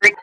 Bien, 0.00 0.14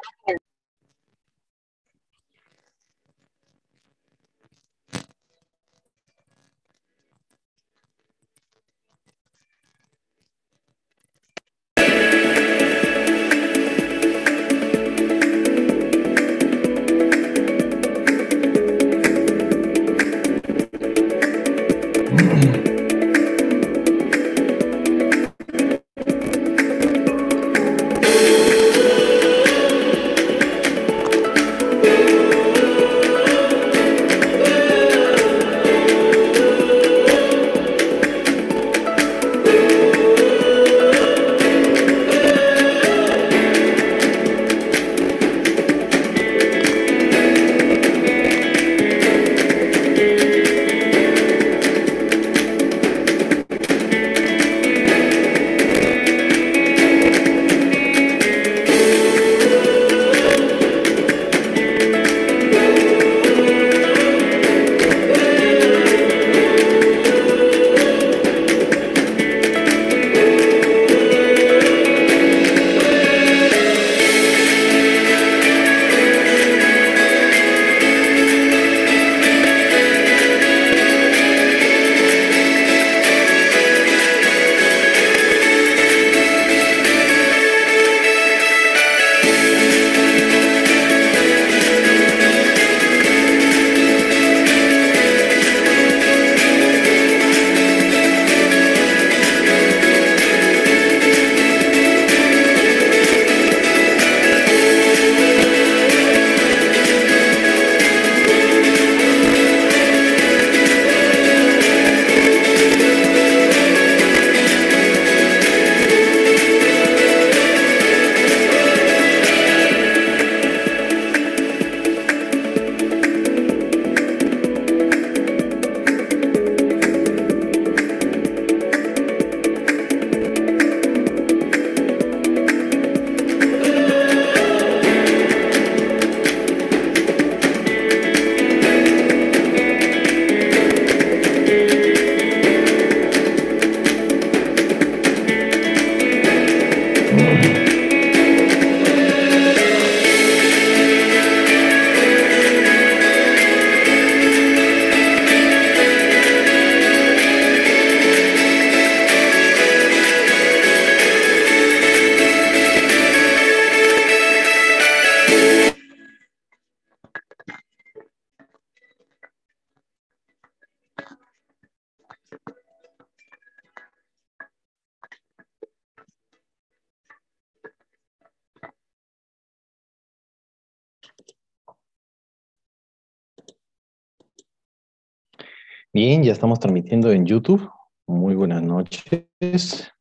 ya 186.26 186.32
estamos 186.32 186.60
transmitiendo 186.60 187.12
en 187.12 187.24
YouTube. 187.24 187.70
Muy 188.08 188.34
buenas 188.34 188.64
noches. 188.64 189.92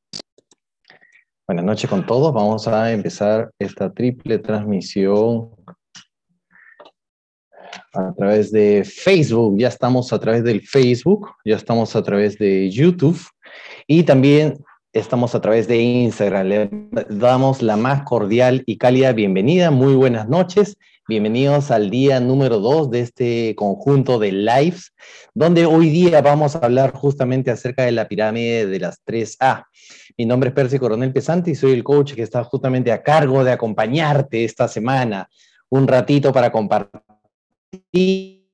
Buenas 1.47 1.65
noches 1.67 1.91
con 1.91 2.07
todos. 2.07 2.33
Vamos 2.33 2.67
a 2.67 2.93
empezar 2.93 3.51
esta 3.59 3.93
triple 3.93 4.39
transmisión 4.39 5.51
a 7.93 8.15
través 8.17 8.51
de 8.51 8.85
Facebook. 8.85 9.59
Ya 9.59 9.69
estamos 9.69 10.15
a 10.15 10.19
través 10.19 10.43
del 10.45 10.63
Facebook, 10.63 11.29
ya 11.45 11.57
estamos 11.57 11.95
a 11.95 12.03
través 12.03 12.39
de 12.39 12.71
YouTube 12.71 13.21
y 13.87 14.03
también 14.03 14.55
estamos 14.95 15.35
a 15.35 15.41
través 15.41 15.67
de 15.67 15.77
Instagram. 15.77 16.47
Le 16.47 16.71
damos 17.11 17.61
la 17.63 17.77
más 17.77 18.05
cordial 18.05 18.63
y 18.65 18.79
cálida 18.79 19.13
bienvenida. 19.13 19.71
Muy 19.71 19.95
buenas 19.95 20.29
noches. 20.29 20.79
Bienvenidos 21.09 21.71
al 21.73 21.91
día 21.91 22.21
número 22.21 22.61
2 22.61 22.91
de 22.91 23.01
este 23.01 23.55
conjunto 23.57 24.19
de 24.19 24.33
lives, 24.33 24.95
donde 25.35 25.67
hoy 25.67 25.91
día 25.91 26.23
vamos 26.23 26.55
a 26.55 26.61
hablar 26.61 26.93
justamente 26.93 27.51
acerca 27.51 27.83
de 27.83 27.93
la 27.93 28.09
pirámide 28.09 28.67
de 28.67 28.79
las 28.79 29.05
3A. 29.05 29.65
Mi 30.17 30.25
nombre 30.27 30.49
es 30.49 30.55
Percy 30.55 30.79
Coronel 30.79 31.13
Pesante 31.13 31.51
y 31.51 31.57
soy 31.57 31.73
el 31.73 31.85
coach 31.85 32.15
que 32.15 32.23
está 32.23 32.45
justamente 32.45 32.93
a 32.93 33.03
cargo 33.03 33.43
de 33.43 33.53
acompañarte 33.53 34.45
esta 34.45 34.69
semana 34.69 35.29
un 35.69 35.89
ratito 35.89 36.33
para 36.33 36.53
compartir 36.53 37.03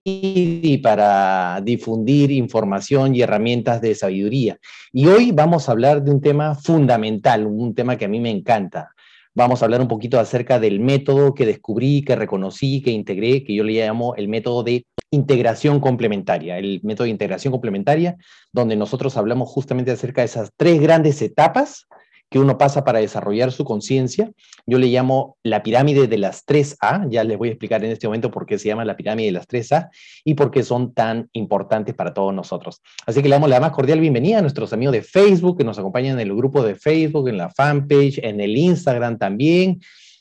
y 0.05 0.79
para 0.79 1.61
difundir 1.63 2.31
información 2.31 3.15
y 3.15 3.23
herramientas 3.23 3.81
de 3.81 3.95
sabiduría. 3.95 4.59
Y 4.93 5.07
hoy 5.07 5.33
vamos 5.33 5.69
a 5.69 5.73
hablar 5.73 6.03
de 6.03 6.11
un 6.11 6.21
tema 6.21 6.55
fundamental, 6.55 7.47
un 7.47 7.75
tema 7.75 7.97
que 7.97 8.07
a 8.07 8.09
mí 8.09 8.21
me 8.21 8.31
encanta, 8.31 8.91
Vamos 9.33 9.63
a 9.63 9.65
hablar 9.65 9.81
un 9.81 9.87
poquito 9.87 10.19
acerca 10.19 10.59
del 10.59 10.81
método 10.81 11.35
que 11.35 11.47
descubrí, 11.47 12.03
que 12.03 12.17
reconocí, 12.17 12.83
que 12.83 12.91
integré, 12.91 13.45
que 13.45 13.55
yo 13.55 13.63
le 13.63 13.75
llamo 13.75 14.17
el 14.17 14.27
método 14.27 14.65
de 14.65 14.85
integración 15.13 15.79
complementaria, 15.79 16.59
el 16.59 16.81
método 16.83 17.05
de 17.05 17.11
integración 17.11 17.53
complementaria, 17.53 18.17
donde 18.53 18.75
nosotros 18.75 19.17
hablamos 19.17 19.49
justamente 19.49 19.93
acerca 19.93 20.23
de 20.23 20.27
esas 20.27 20.51
tres 20.57 20.81
grandes 20.81 21.23
etapas 21.23 21.87
que 22.31 22.39
uno 22.39 22.57
pasa 22.57 22.85
para 22.85 23.01
desarrollar 23.01 23.51
su 23.51 23.65
conciencia. 23.65 24.31
Yo 24.65 24.79
le 24.79 24.87
llamo 24.87 25.37
la 25.43 25.63
pirámide 25.63 26.07
de 26.07 26.17
las 26.17 26.47
3A, 26.47 27.11
ya 27.11 27.25
les 27.25 27.37
voy 27.37 27.49
a 27.49 27.53
explicar 27.53 27.85
en 27.85 27.91
este 27.91 28.07
momento 28.07 28.31
por 28.31 28.47
qué 28.47 28.57
se 28.57 28.69
llama 28.69 28.85
la 28.85 28.97
pirámide 28.97 29.27
de 29.27 29.33
las 29.33 29.49
3A 29.49 29.91
y 30.25 30.35
por 30.35 30.53
qué 30.53 30.63
son 30.63 30.95
tan 30.95 31.29
importantes 31.33 31.95
para 31.95 32.15
todos 32.15 32.33
nosotros. 32.33 32.83
Así 33.05 33.21
que 33.21 33.29
le 33.29 33.35
damos 33.35 33.51
la 33.51 33.59
más 33.59 33.73
cordial 33.73 33.99
bienvenida 33.99 34.39
a 34.39 34.43
nuestros 34.43 34.73
amigos 34.73 34.93
de 34.93 35.03
Facebook 35.03 35.59
que 35.59 35.65
nos 35.65 35.79
acompañan 35.79 36.21
en 36.21 36.29
el 36.29 36.35
grupo 36.35 36.63
de 36.63 36.77
Facebook, 36.77 37.29
en 37.29 37.37
la 37.37 37.51
fanpage, 37.51 38.21
en 38.23 38.41
el 38.41 38.57
Instagram 38.57 39.19
también, 39.19 39.81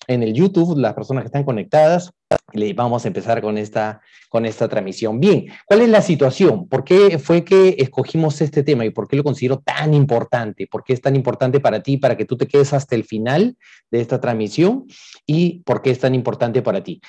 en 0.10 0.24
el 0.24 0.34
YouTube, 0.34 0.78
las 0.78 0.96
personas 0.96 1.24
que 1.24 1.28
están 1.28 1.44
conectadas. 1.44 2.12
Le 2.52 2.74
vamos 2.74 3.06
a 3.06 3.08
empezar 3.08 3.42
con 3.42 3.58
esta, 3.60 4.02
con 4.28 4.46
esta 4.46 4.68
transmisión. 4.68 5.20
Bien, 5.20 5.46
¿cuál 5.66 5.82
es 5.82 5.90
la 5.90 6.02
situación? 6.02 6.68
¿Por 6.68 6.84
qué 6.84 7.20
fue 7.20 7.46
que 7.46 7.76
escogimos 7.78 8.42
este 8.42 8.64
tema 8.64 8.84
y 8.86 8.90
por 8.90 9.08
qué 9.08 9.16
lo 9.16 9.24
considero 9.24 9.60
tan 9.60 9.94
importante? 9.94 10.68
¿Por 10.68 10.84
qué 10.84 10.94
es 10.94 11.02
tan 11.02 11.16
importante 11.16 11.60
para 11.60 11.82
ti, 11.84 11.98
para 11.98 12.18
que 12.18 12.26
tú 12.26 12.38
te 12.38 12.48
quedes 12.48 12.74
hasta 12.74 12.96
el 12.96 13.04
final 13.04 13.56
de 13.92 14.02
esta 14.02 14.20
transmisión? 14.20 14.88
¿Y 15.28 15.60
por 15.60 15.84
qué 15.84 15.92
es 15.92 16.00
tan 16.00 16.16
importante 16.16 16.64
para 16.64 16.84
ti? 16.84 17.00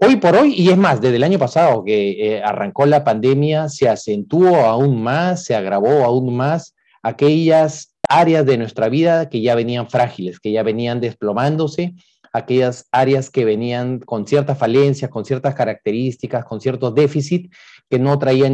Hoy 0.00 0.16
por 0.16 0.34
hoy, 0.34 0.54
y 0.54 0.70
es 0.70 0.78
más, 0.78 1.00
desde 1.00 1.16
el 1.16 1.24
año 1.24 1.38
pasado 1.38 1.84
que 1.84 2.10
eh, 2.10 2.42
arrancó 2.42 2.86
la 2.86 3.04
pandemia, 3.04 3.68
se 3.68 3.88
acentuó 3.88 4.56
aún 4.56 5.02
más, 5.02 5.44
se 5.44 5.54
agravó 5.54 6.04
aún 6.04 6.34
más 6.34 6.74
aquellas 7.02 7.94
áreas 8.08 8.44
de 8.46 8.58
nuestra 8.58 8.88
vida 8.88 9.28
que 9.28 9.40
ya 9.40 9.54
venían 9.54 9.88
frágiles, 9.88 10.40
que 10.40 10.52
ya 10.52 10.62
venían 10.62 11.00
desplomándose 11.00 11.94
aquellas 12.36 12.86
áreas 12.92 13.30
que 13.30 13.44
venían 13.44 13.98
con 14.00 14.26
ciertas 14.26 14.58
falencias, 14.58 15.10
con 15.10 15.24
ciertas 15.24 15.54
características, 15.54 16.44
con 16.44 16.60
ciertos 16.60 16.94
déficit 16.94 17.52
que 17.88 17.98
no 17.98 18.18
traían, 18.18 18.52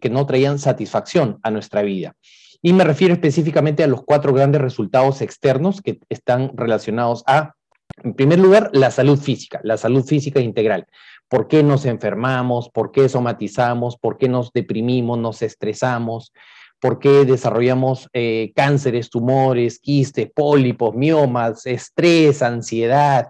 que 0.00 0.10
no 0.10 0.26
traían 0.26 0.58
satisfacción 0.58 1.38
a 1.42 1.50
nuestra 1.50 1.82
vida. 1.82 2.14
Y 2.62 2.72
me 2.72 2.84
refiero 2.84 3.14
específicamente 3.14 3.82
a 3.82 3.86
los 3.86 4.02
cuatro 4.04 4.32
grandes 4.32 4.60
resultados 4.60 5.20
externos 5.22 5.82
que 5.82 5.98
están 6.08 6.52
relacionados 6.56 7.24
a, 7.26 7.54
en 8.02 8.14
primer 8.14 8.38
lugar, 8.38 8.70
la 8.72 8.90
salud 8.90 9.18
física, 9.18 9.60
la 9.62 9.76
salud 9.76 10.04
física 10.04 10.40
integral. 10.40 10.86
¿Por 11.28 11.48
qué 11.48 11.62
nos 11.62 11.84
enfermamos? 11.84 12.70
¿Por 12.70 12.92
qué 12.92 13.08
somatizamos? 13.08 13.96
¿Por 13.96 14.16
qué 14.16 14.28
nos 14.28 14.52
deprimimos? 14.52 15.18
¿Nos 15.18 15.42
estresamos? 15.42 16.32
Por 16.80 16.98
qué 16.98 17.24
desarrollamos 17.24 18.08
eh, 18.12 18.52
cánceres, 18.54 19.10
tumores, 19.10 19.78
quistes, 19.78 20.30
pólipos, 20.34 20.94
miomas, 20.94 21.66
estrés, 21.66 22.42
ansiedad. 22.42 23.28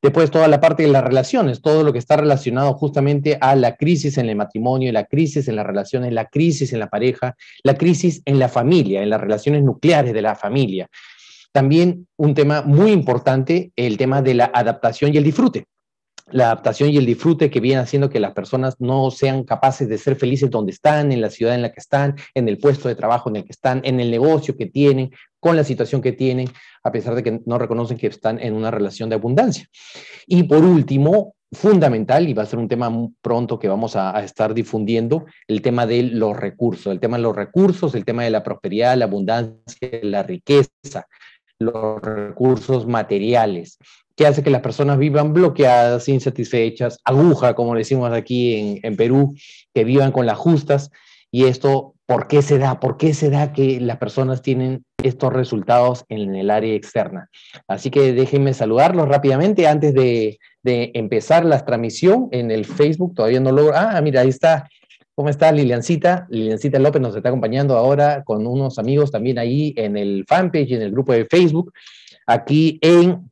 Después 0.00 0.30
toda 0.32 0.48
la 0.48 0.60
parte 0.60 0.82
de 0.82 0.88
las 0.88 1.04
relaciones, 1.04 1.62
todo 1.62 1.84
lo 1.84 1.92
que 1.92 2.00
está 2.00 2.16
relacionado 2.16 2.74
justamente 2.74 3.38
a 3.40 3.54
la 3.54 3.76
crisis 3.76 4.18
en 4.18 4.28
el 4.28 4.36
matrimonio, 4.36 4.90
la 4.92 5.04
crisis 5.04 5.46
en 5.46 5.56
las 5.56 5.66
relaciones, 5.66 6.12
la 6.12 6.26
crisis 6.26 6.72
en 6.72 6.80
la 6.80 6.88
pareja, 6.88 7.36
la 7.62 7.74
crisis 7.74 8.20
en 8.24 8.40
la 8.40 8.48
familia, 8.48 9.02
en 9.02 9.10
las 9.10 9.20
relaciones 9.20 9.62
nucleares 9.62 10.12
de 10.12 10.22
la 10.22 10.34
familia. 10.34 10.88
También 11.52 12.08
un 12.16 12.34
tema 12.34 12.62
muy 12.62 12.90
importante, 12.90 13.72
el 13.76 13.96
tema 13.96 14.22
de 14.22 14.34
la 14.34 14.50
adaptación 14.52 15.14
y 15.14 15.18
el 15.18 15.24
disfrute 15.24 15.66
la 16.30 16.46
adaptación 16.46 16.90
y 16.90 16.96
el 16.96 17.06
disfrute 17.06 17.50
que 17.50 17.60
viene 17.60 17.80
haciendo 17.80 18.08
que 18.08 18.20
las 18.20 18.32
personas 18.32 18.76
no 18.78 19.10
sean 19.10 19.44
capaces 19.44 19.88
de 19.88 19.98
ser 19.98 20.16
felices 20.16 20.50
donde 20.50 20.72
están, 20.72 21.12
en 21.12 21.20
la 21.20 21.30
ciudad 21.30 21.54
en 21.54 21.62
la 21.62 21.72
que 21.72 21.80
están, 21.80 22.16
en 22.34 22.48
el 22.48 22.58
puesto 22.58 22.88
de 22.88 22.94
trabajo 22.94 23.28
en 23.28 23.36
el 23.36 23.44
que 23.44 23.52
están, 23.52 23.80
en 23.84 24.00
el 24.00 24.10
negocio 24.10 24.56
que 24.56 24.66
tienen, 24.66 25.10
con 25.40 25.56
la 25.56 25.64
situación 25.64 26.00
que 26.00 26.12
tienen, 26.12 26.48
a 26.84 26.92
pesar 26.92 27.14
de 27.14 27.22
que 27.22 27.40
no 27.44 27.58
reconocen 27.58 27.96
que 27.96 28.06
están 28.06 28.38
en 28.40 28.54
una 28.54 28.70
relación 28.70 29.08
de 29.08 29.16
abundancia. 29.16 29.66
Y 30.26 30.44
por 30.44 30.64
último, 30.64 31.34
fundamental, 31.50 32.28
y 32.28 32.32
va 32.32 32.44
a 32.44 32.46
ser 32.46 32.58
un 32.58 32.68
tema 32.68 32.90
pronto 33.20 33.58
que 33.58 33.68
vamos 33.68 33.96
a, 33.96 34.16
a, 34.16 34.24
estar 34.24 34.54
difundiendo, 34.54 35.26
el 35.48 35.60
tema 35.60 35.86
de 35.86 36.04
los 36.04 36.36
recursos, 36.36 36.92
el 36.92 37.00
tema 37.00 37.16
de 37.16 37.24
los 37.24 37.36
recursos, 37.36 37.94
el 37.94 38.04
tema 38.04 38.22
de 38.22 38.30
la 38.30 38.42
prosperidad, 38.42 38.96
la 38.96 39.04
abundancia, 39.04 39.90
la 40.02 40.22
riqueza, 40.22 41.06
los 41.58 42.00
recursos 42.00 42.86
materiales 42.86 43.78
que 44.16 44.26
hace 44.26 44.42
que 44.42 44.50
las 44.50 44.60
personas 44.60 44.98
vivan 44.98 45.32
bloqueadas, 45.32 46.08
insatisfechas, 46.08 46.98
aguja, 47.04 47.54
como 47.54 47.74
decimos 47.74 48.12
aquí 48.12 48.80
en, 48.82 48.96
Perú, 48.96 49.34
que 49.74 49.84
vivan 49.84 50.12
con 50.12 50.26
las 50.26 50.38
justas. 50.38 50.90
Y 51.30 51.44
esto, 51.44 51.94
¿por 52.04 52.28
qué 52.28 52.42
se 52.42 52.58
da? 52.58 52.78
¿Por 52.78 52.98
qué 52.98 53.14
se 53.14 53.30
da 53.30 53.52
que 53.52 53.80
las 53.80 53.96
personas 53.96 54.42
tienen 54.42 54.84
estos 55.02 55.32
resultados 55.32 56.04
en 56.10 56.34
el 56.34 56.50
área 56.50 56.74
externa? 56.74 57.30
Así 57.66 57.90
que 57.90 58.12
déjenme 58.12 58.52
saludarlos 58.52 59.08
rápidamente 59.08 59.66
antes 59.66 59.94
de, 59.94 60.38
empezar 60.64 61.44
la 61.44 61.64
transmisión 61.64 62.28
en 62.30 62.50
el 62.50 62.66
Facebook. 62.66 63.14
Todavía 63.14 63.40
no 63.40 63.50
logro. 63.50 63.74
Ah, 63.74 64.00
mira, 64.02 64.20
ahí 64.20 64.28
está. 64.28 64.68
¿Cómo 65.14 65.28
está 65.28 65.50
Liliancita? 65.52 66.26
Liliancita 66.30 66.78
López 66.78 67.02
nos 67.02 67.16
está 67.16 67.28
acompañando 67.30 67.76
ahora 67.76 68.22
con 68.24 68.46
unos 68.46 68.78
amigos 68.78 69.10
también 69.10 69.38
ahí 69.38 69.74
en 69.76 69.96
el 69.96 70.24
fanpage, 70.26 70.72
en 70.72 70.82
el 70.82 70.90
grupo 70.90 71.12
de 71.12 71.26
Facebook, 71.26 71.72
aquí 72.26 72.78
en 72.80 73.30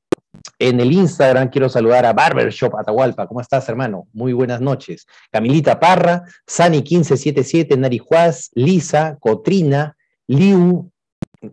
en 0.59 0.81
el 0.81 0.93
Instagram 0.93 1.49
quiero 1.49 1.69
saludar 1.69 2.07
a 2.07 2.13
Barbershop 2.13 2.77
Atahualpa. 2.77 3.27
¿Cómo 3.27 3.41
estás, 3.41 3.69
hermano? 3.69 4.07
Muy 4.13 4.33
buenas 4.33 4.61
noches. 4.61 5.07
Camilita 5.31 5.81
Parra, 5.81 6.25
Sani1577, 6.47 7.77
Nari 7.79 7.99
Juaz, 7.99 8.51
Lisa, 8.55 9.17
Cotrina, 9.21 9.97
Liu. 10.27 10.91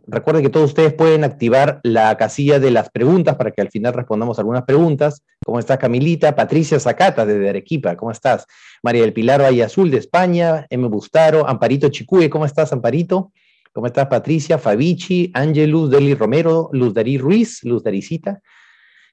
Recuerden 0.06 0.44
que 0.44 0.50
todos 0.50 0.72
ustedes 0.72 0.94
pueden 0.94 1.24
activar 1.24 1.80
la 1.84 2.18
casilla 2.18 2.60
de 2.60 2.72
las 2.72 2.90
preguntas 2.90 3.38
para 3.38 3.52
que 3.52 3.62
al 3.62 3.70
final 3.70 3.94
respondamos 3.94 4.38
algunas 4.38 4.64
preguntas. 4.64 5.24
¿Cómo 5.46 5.60
estás, 5.60 5.78
Camilita? 5.78 6.36
Patricia 6.36 6.78
Zacata, 6.78 7.26
desde 7.26 7.50
Arequipa. 7.50 7.96
¿Cómo 7.96 8.12
estás? 8.12 8.46
María 8.84 9.04
del 9.04 9.14
Pilar 9.14 9.42
Valle 9.42 9.64
Azul, 9.64 9.90
de 9.90 9.98
España. 9.98 10.68
M. 10.70 10.88
Bustaro. 10.90 11.48
Amparito 11.48 11.88
Chicue. 11.88 12.30
¿Cómo 12.30 12.46
estás, 12.46 12.74
Amparito? 12.74 13.32
¿Cómo 13.72 13.88
estás, 13.88 14.08
Patricia? 14.08 14.58
Fabici, 14.58 15.32
Angelus, 15.34 15.90
Deli 15.90 16.14
Romero, 16.16 16.70
Luz 16.74 16.94
Darí 16.94 17.18
Ruiz, 17.18 17.64
Luz 17.64 17.84
Daricita. 17.84 18.42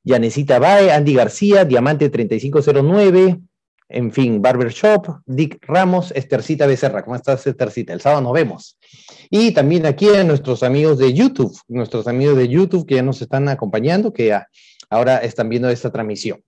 Yanecita 0.05 0.59
Bae, 0.59 0.93
Andy 0.93 1.15
García, 1.15 1.65
Diamante 1.65 2.11
3509, 2.11 3.41
en 3.89 4.13
fin, 4.13 4.41
Barbershop, 4.41 5.21
Dick 5.27 5.59
Ramos, 5.63 6.13
Estercita 6.13 6.67
Becerra. 6.67 7.03
¿Cómo 7.05 7.17
estás, 7.17 7.47
Estercita? 7.47 7.93
El 7.93 8.01
sábado 8.01 8.23
nos 8.23 8.33
vemos. 8.33 8.79
Y 9.31 9.53
también 9.53 9.87
aquí 9.87 10.09
a 10.09 10.25
nuestros 10.25 10.63
amigos 10.63 10.99
de 10.99 11.13
YouTube, 11.13 11.57
nuestros 11.69 12.07
amigos 12.07 12.37
de 12.37 12.49
YouTube 12.49 12.87
que 12.87 12.97
ya 12.97 13.03
nos 13.03 13.21
están 13.23 13.49
acompañando, 13.49 14.13
que 14.13 14.39
ahora 14.91 15.19
están 15.19 15.49
viendo 15.49 15.69
esta 15.69 15.91
transmisión. 15.91 16.43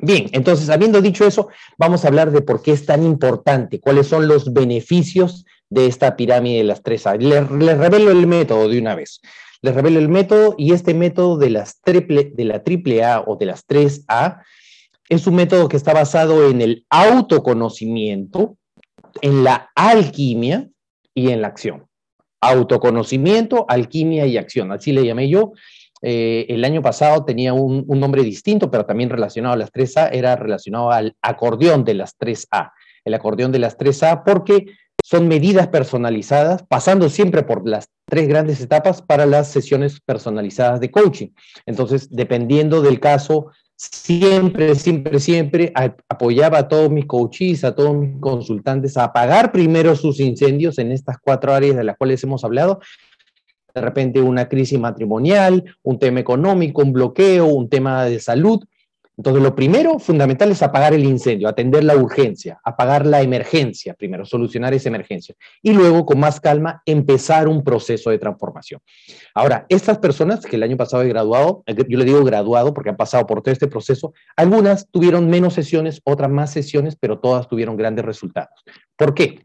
Bien, 0.00 0.28
entonces, 0.32 0.68
habiendo 0.68 1.00
dicho 1.00 1.26
eso, 1.26 1.48
vamos 1.78 2.04
a 2.04 2.08
hablar 2.08 2.30
de 2.30 2.42
por 2.42 2.60
qué 2.60 2.72
es 2.72 2.84
tan 2.84 3.02
importante, 3.02 3.80
cuáles 3.80 4.06
son 4.06 4.28
los 4.28 4.52
beneficios 4.52 5.44
de 5.70 5.86
esta 5.86 6.16
pirámide 6.16 6.58
de 6.58 6.64
las 6.64 6.82
tres. 6.82 7.04
Les, 7.18 7.50
les 7.50 7.78
revelo 7.78 8.10
el 8.10 8.26
método 8.26 8.68
de 8.68 8.78
una 8.78 8.94
vez. 8.94 9.20
Les 9.62 9.74
revelo 9.74 9.98
el 9.98 10.08
método 10.08 10.54
y 10.58 10.72
este 10.72 10.94
método 10.94 11.38
de, 11.38 11.50
las 11.50 11.80
triple, 11.80 12.32
de 12.34 12.44
la 12.44 12.62
triple 12.62 13.04
A 13.04 13.22
o 13.26 13.36
de 13.36 13.46
las 13.46 13.66
3A 13.66 14.42
es 15.08 15.26
un 15.26 15.36
método 15.36 15.68
que 15.68 15.76
está 15.76 15.92
basado 15.92 16.48
en 16.48 16.60
el 16.60 16.84
autoconocimiento, 16.90 18.56
en 19.22 19.44
la 19.44 19.70
alquimia 19.74 20.68
y 21.14 21.30
en 21.30 21.42
la 21.42 21.48
acción. 21.48 21.86
Autoconocimiento, 22.40 23.64
alquimia 23.68 24.26
y 24.26 24.36
acción, 24.36 24.72
así 24.72 24.92
le 24.92 25.04
llamé 25.04 25.28
yo. 25.28 25.52
Eh, 26.02 26.46
el 26.48 26.64
año 26.64 26.82
pasado 26.82 27.24
tenía 27.24 27.54
un, 27.54 27.84
un, 27.86 28.00
nombre 28.00 28.22
distinto, 28.22 28.70
pero 28.70 28.84
también 28.84 29.08
relacionado 29.08 29.54
a 29.54 29.58
las 29.58 29.72
3A, 29.72 30.10
era 30.12 30.36
relacionado 30.36 30.90
al 30.90 31.16
acordeón 31.22 31.84
de 31.84 31.94
las 31.94 32.18
3A. 32.18 32.72
El 33.04 33.14
acordeón 33.14 33.52
de 33.52 33.60
las 33.60 33.78
3A 33.78 34.22
porque 34.24 34.66
son 35.06 35.28
medidas 35.28 35.68
personalizadas, 35.68 36.64
pasando 36.64 37.08
siempre 37.08 37.44
por 37.44 37.68
las 37.68 37.90
tres 38.06 38.26
grandes 38.26 38.60
etapas 38.60 39.02
para 39.02 39.24
las 39.24 39.46
sesiones 39.46 40.00
personalizadas 40.00 40.80
de 40.80 40.90
coaching. 40.90 41.28
Entonces, 41.64 42.08
dependiendo 42.10 42.82
del 42.82 42.98
caso, 42.98 43.52
siempre, 43.76 44.74
siempre, 44.74 45.20
siempre 45.20 45.72
apoyaba 46.08 46.58
a 46.58 46.66
todos 46.66 46.90
mis 46.90 47.06
coaches, 47.06 47.62
a 47.62 47.76
todos 47.76 47.94
mis 47.94 48.18
consultantes 48.18 48.96
a 48.96 49.04
apagar 49.04 49.52
primero 49.52 49.94
sus 49.94 50.18
incendios 50.18 50.76
en 50.80 50.90
estas 50.90 51.18
cuatro 51.20 51.54
áreas 51.54 51.76
de 51.76 51.84
las 51.84 51.96
cuales 51.96 52.24
hemos 52.24 52.42
hablado. 52.42 52.80
De 53.76 53.80
repente 53.80 54.20
una 54.20 54.48
crisis 54.48 54.80
matrimonial, 54.80 55.62
un 55.84 56.00
tema 56.00 56.18
económico, 56.18 56.82
un 56.82 56.92
bloqueo, 56.92 57.46
un 57.46 57.68
tema 57.68 58.06
de 58.06 58.18
salud, 58.18 58.58
entonces, 59.16 59.42
lo 59.42 59.54
primero 59.54 59.98
fundamental 59.98 60.50
es 60.50 60.62
apagar 60.62 60.92
el 60.92 61.04
incendio, 61.04 61.48
atender 61.48 61.82
la 61.84 61.96
urgencia, 61.96 62.60
apagar 62.62 63.06
la 63.06 63.22
emergencia, 63.22 63.94
primero, 63.94 64.26
solucionar 64.26 64.74
esa 64.74 64.90
emergencia. 64.90 65.34
Y 65.62 65.72
luego, 65.72 66.04
con 66.04 66.20
más 66.20 66.38
calma, 66.38 66.82
empezar 66.84 67.48
un 67.48 67.64
proceso 67.64 68.10
de 68.10 68.18
transformación. 68.18 68.80
Ahora, 69.34 69.64
estas 69.70 69.98
personas 69.98 70.44
que 70.44 70.56
el 70.56 70.62
año 70.62 70.76
pasado 70.76 71.02
he 71.02 71.08
graduado, 71.08 71.64
yo 71.66 71.98
le 71.98 72.04
digo 72.04 72.22
graduado 72.24 72.74
porque 72.74 72.90
han 72.90 72.96
pasado 72.96 73.26
por 73.26 73.40
todo 73.40 73.52
este 73.52 73.68
proceso, 73.68 74.12
algunas 74.36 74.86
tuvieron 74.90 75.30
menos 75.30 75.54
sesiones, 75.54 76.02
otras 76.04 76.30
más 76.30 76.52
sesiones, 76.52 76.94
pero 77.00 77.18
todas 77.18 77.48
tuvieron 77.48 77.76
grandes 77.78 78.04
resultados. 78.04 78.64
¿Por 78.96 79.14
qué? 79.14 79.40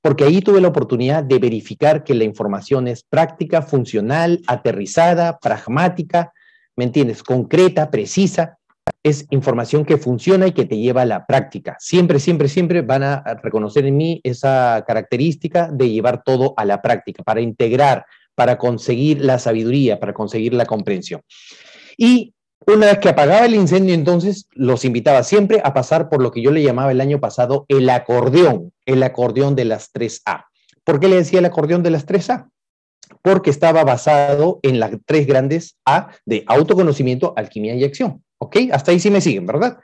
Porque 0.00 0.24
ahí 0.24 0.40
tuve 0.40 0.60
la 0.60 0.68
oportunidad 0.68 1.24
de 1.24 1.40
verificar 1.40 2.04
que 2.04 2.14
la 2.14 2.24
información 2.24 2.86
es 2.86 3.02
práctica, 3.02 3.62
funcional, 3.62 4.42
aterrizada, 4.46 5.38
pragmática, 5.40 6.32
¿me 6.76 6.84
entiendes? 6.84 7.22
Concreta, 7.22 7.90
precisa 7.90 8.58
es 9.02 9.26
información 9.30 9.84
que 9.84 9.96
funciona 9.96 10.46
y 10.46 10.52
que 10.52 10.64
te 10.64 10.78
lleva 10.78 11.02
a 11.02 11.06
la 11.06 11.26
práctica. 11.26 11.76
Siempre, 11.80 12.20
siempre, 12.20 12.48
siempre 12.48 12.82
van 12.82 13.02
a 13.02 13.22
reconocer 13.42 13.84
en 13.86 13.96
mí 13.96 14.20
esa 14.22 14.84
característica 14.86 15.68
de 15.72 15.90
llevar 15.90 16.22
todo 16.22 16.54
a 16.56 16.64
la 16.64 16.80
práctica, 16.82 17.22
para 17.22 17.40
integrar, 17.40 18.06
para 18.34 18.58
conseguir 18.58 19.24
la 19.24 19.38
sabiduría, 19.38 19.98
para 19.98 20.12
conseguir 20.12 20.54
la 20.54 20.66
comprensión. 20.66 21.22
Y 21.96 22.34
una 22.66 22.86
vez 22.86 22.98
que 22.98 23.08
apagaba 23.08 23.44
el 23.44 23.56
incendio, 23.56 23.94
entonces 23.94 24.46
los 24.52 24.84
invitaba 24.84 25.24
siempre 25.24 25.60
a 25.64 25.74
pasar 25.74 26.08
por 26.08 26.22
lo 26.22 26.30
que 26.30 26.42
yo 26.42 26.52
le 26.52 26.62
llamaba 26.62 26.92
el 26.92 27.00
año 27.00 27.18
pasado 27.18 27.66
el 27.68 27.90
acordeón, 27.90 28.72
el 28.86 29.02
acordeón 29.02 29.56
de 29.56 29.64
las 29.64 29.92
3A. 29.92 30.46
¿Por 30.84 31.00
qué 31.00 31.08
le 31.08 31.16
decía 31.16 31.40
el 31.40 31.44
acordeón 31.44 31.82
de 31.82 31.90
las 31.90 32.06
3A? 32.06 32.48
Porque 33.20 33.50
estaba 33.50 33.84
basado 33.84 34.60
en 34.62 34.80
las 34.80 34.92
tres 35.04 35.26
grandes 35.26 35.76
A 35.84 36.10
de 36.24 36.44
autoconocimiento, 36.46 37.34
alquimia 37.36 37.74
y 37.74 37.84
acción. 37.84 38.22
¿Ok? 38.42 38.56
Hasta 38.72 38.90
ahí 38.90 38.98
sí 38.98 39.08
me 39.08 39.20
siguen, 39.20 39.46
¿verdad? 39.46 39.78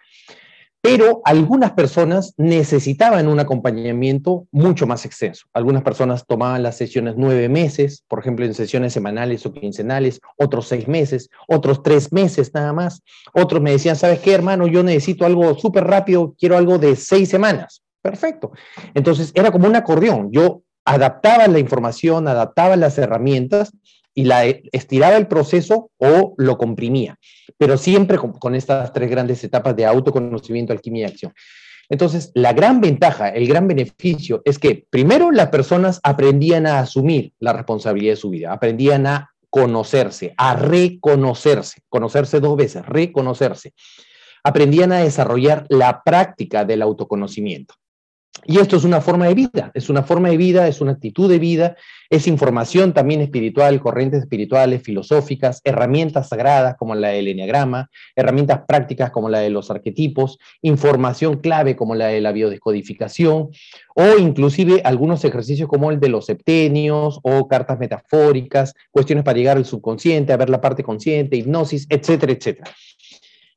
Pero 0.80 1.22
algunas 1.24 1.72
personas 1.72 2.34
necesitaban 2.36 3.28
un 3.28 3.38
acompañamiento 3.38 4.48
mucho 4.50 4.84
más 4.84 5.04
extenso. 5.04 5.46
Algunas 5.52 5.84
personas 5.84 6.26
tomaban 6.26 6.64
las 6.64 6.76
sesiones 6.76 7.14
nueve 7.16 7.48
meses, 7.48 8.04
por 8.08 8.18
ejemplo, 8.18 8.44
en 8.44 8.54
sesiones 8.54 8.92
semanales 8.92 9.46
o 9.46 9.52
quincenales, 9.52 10.20
otros 10.36 10.66
seis 10.66 10.88
meses, 10.88 11.30
otros 11.46 11.84
tres 11.84 12.12
meses 12.12 12.52
nada 12.52 12.72
más. 12.72 13.02
Otros 13.32 13.62
me 13.62 13.70
decían, 13.70 13.94
¿sabes 13.94 14.18
qué, 14.18 14.34
hermano? 14.34 14.66
Yo 14.66 14.82
necesito 14.82 15.24
algo 15.24 15.56
súper 15.56 15.84
rápido, 15.84 16.34
quiero 16.36 16.56
algo 16.56 16.78
de 16.78 16.96
seis 16.96 17.28
semanas. 17.28 17.82
Perfecto. 18.02 18.50
Entonces 18.94 19.30
era 19.34 19.52
como 19.52 19.68
un 19.68 19.76
acordeón. 19.76 20.30
Yo 20.32 20.62
adaptaba 20.84 21.46
la 21.46 21.60
información, 21.60 22.26
adaptaba 22.26 22.74
las 22.76 22.98
herramientas 22.98 23.72
y 24.18 24.24
la 24.24 24.44
estiraba 24.72 25.16
el 25.16 25.28
proceso 25.28 25.92
o 25.96 26.34
lo 26.38 26.58
comprimía, 26.58 27.20
pero 27.56 27.78
siempre 27.78 28.18
con, 28.18 28.56
estas 28.56 28.92
tres 28.92 29.08
grandes 29.08 29.44
etapas 29.44 29.76
de 29.76 29.86
autoconocimiento, 29.86 30.72
alquimia 30.72 31.02
y 31.02 31.08
acción. 31.08 31.32
Entonces, 31.88 32.32
la 32.34 32.52
gran 32.52 32.80
ventaja, 32.80 33.28
el 33.28 33.46
gran 33.46 33.68
beneficio 33.68 34.42
es 34.44 34.58
que 34.58 34.84
primero 34.90 35.30
las 35.30 35.50
personas 35.50 36.00
aprendían 36.02 36.66
a 36.66 36.80
asumir 36.80 37.32
la 37.38 37.52
responsabilidad 37.52 38.14
de 38.14 38.16
su 38.16 38.30
vida, 38.30 38.52
aprendían 38.52 39.06
a 39.06 39.30
conocerse, 39.50 40.34
a 40.36 40.56
reconocerse, 40.56 41.82
conocerse 41.88 42.40
dos 42.40 42.56
veces, 42.56 42.84
reconocerse. 42.86 43.72
Aprendían 44.42 44.90
a 44.90 44.98
desarrollar 44.98 45.64
la 45.68 46.02
práctica 46.02 46.64
del 46.64 46.82
autoconocimiento. 46.82 47.74
Y 48.44 48.58
esto 48.58 48.76
es 48.76 48.84
una 48.84 49.00
forma 49.00 49.26
de 49.26 49.34
vida, 49.34 49.70
es 49.74 49.90
una 49.90 50.02
forma 50.02 50.30
de 50.30 50.36
vida, 50.36 50.68
es 50.68 50.80
una 50.80 50.92
actitud 50.92 51.28
de 51.28 51.38
vida, 51.38 51.76
es 52.08 52.26
información 52.26 52.94
también 52.94 53.20
espiritual, 53.20 53.78
corrientes 53.80 54.20
espirituales, 54.20 54.82
filosóficas, 54.82 55.60
herramientas 55.64 56.28
sagradas 56.28 56.76
como 56.78 56.94
la 56.94 57.08
del 57.08 57.28
enneagrama, 57.28 57.90
herramientas 58.16 58.62
prácticas 58.66 59.10
como 59.10 59.28
la 59.28 59.40
de 59.40 59.50
los 59.50 59.70
arquetipos, 59.70 60.38
información 60.62 61.40
clave 61.40 61.76
como 61.76 61.94
la 61.94 62.06
de 62.06 62.20
la 62.20 62.32
biodescodificación, 62.32 63.50
o 63.94 64.18
inclusive 64.18 64.80
algunos 64.84 65.24
ejercicios 65.24 65.68
como 65.68 65.90
el 65.90 66.00
de 66.00 66.08
los 66.08 66.26
septenios 66.26 67.20
o 67.22 67.48
cartas 67.48 67.78
metafóricas, 67.78 68.72
cuestiones 68.90 69.24
para 69.24 69.36
llegar 69.36 69.56
al 69.58 69.66
subconsciente, 69.66 70.32
a 70.32 70.38
ver 70.38 70.48
la 70.48 70.60
parte 70.60 70.82
consciente, 70.82 71.36
hipnosis, 71.36 71.86
etcétera, 71.90 72.32
etcétera. 72.32 72.70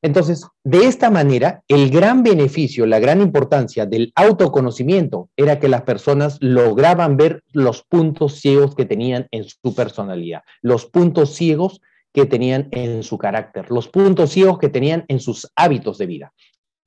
Entonces, 0.04 0.48
de 0.64 0.86
esta 0.86 1.12
manera, 1.12 1.62
el 1.68 1.92
gran 1.92 2.24
beneficio, 2.24 2.88
la 2.88 3.00
gran 3.00 3.22
importancia 3.22 3.86
del 3.86 4.12
autoconocimiento 4.16 5.30
era 5.36 5.60
que 5.60 5.68
las 5.68 5.84
personas 5.84 6.38
lograban 6.42 7.18
ver 7.18 7.44
los 7.52 7.84
puntos 7.84 8.40
ciegos 8.40 8.76
que 8.76 8.86
tenían 8.86 9.28
en 9.32 9.44
su 9.44 9.76
personalidad, 9.76 10.42
los 10.62 10.88
puntos 10.88 11.36
ciegos 11.36 11.82
que 12.14 12.26
tenían 12.26 12.68
en 12.72 13.04
su 13.04 13.18
carácter, 13.18 13.70
los 13.70 13.88
puntos 13.88 14.32
ciegos 14.32 14.58
que 14.58 14.70
tenían 14.70 15.06
en 15.08 15.20
sus 15.20 15.52
hábitos 15.56 15.98
de 16.00 16.08
vida, 16.08 16.34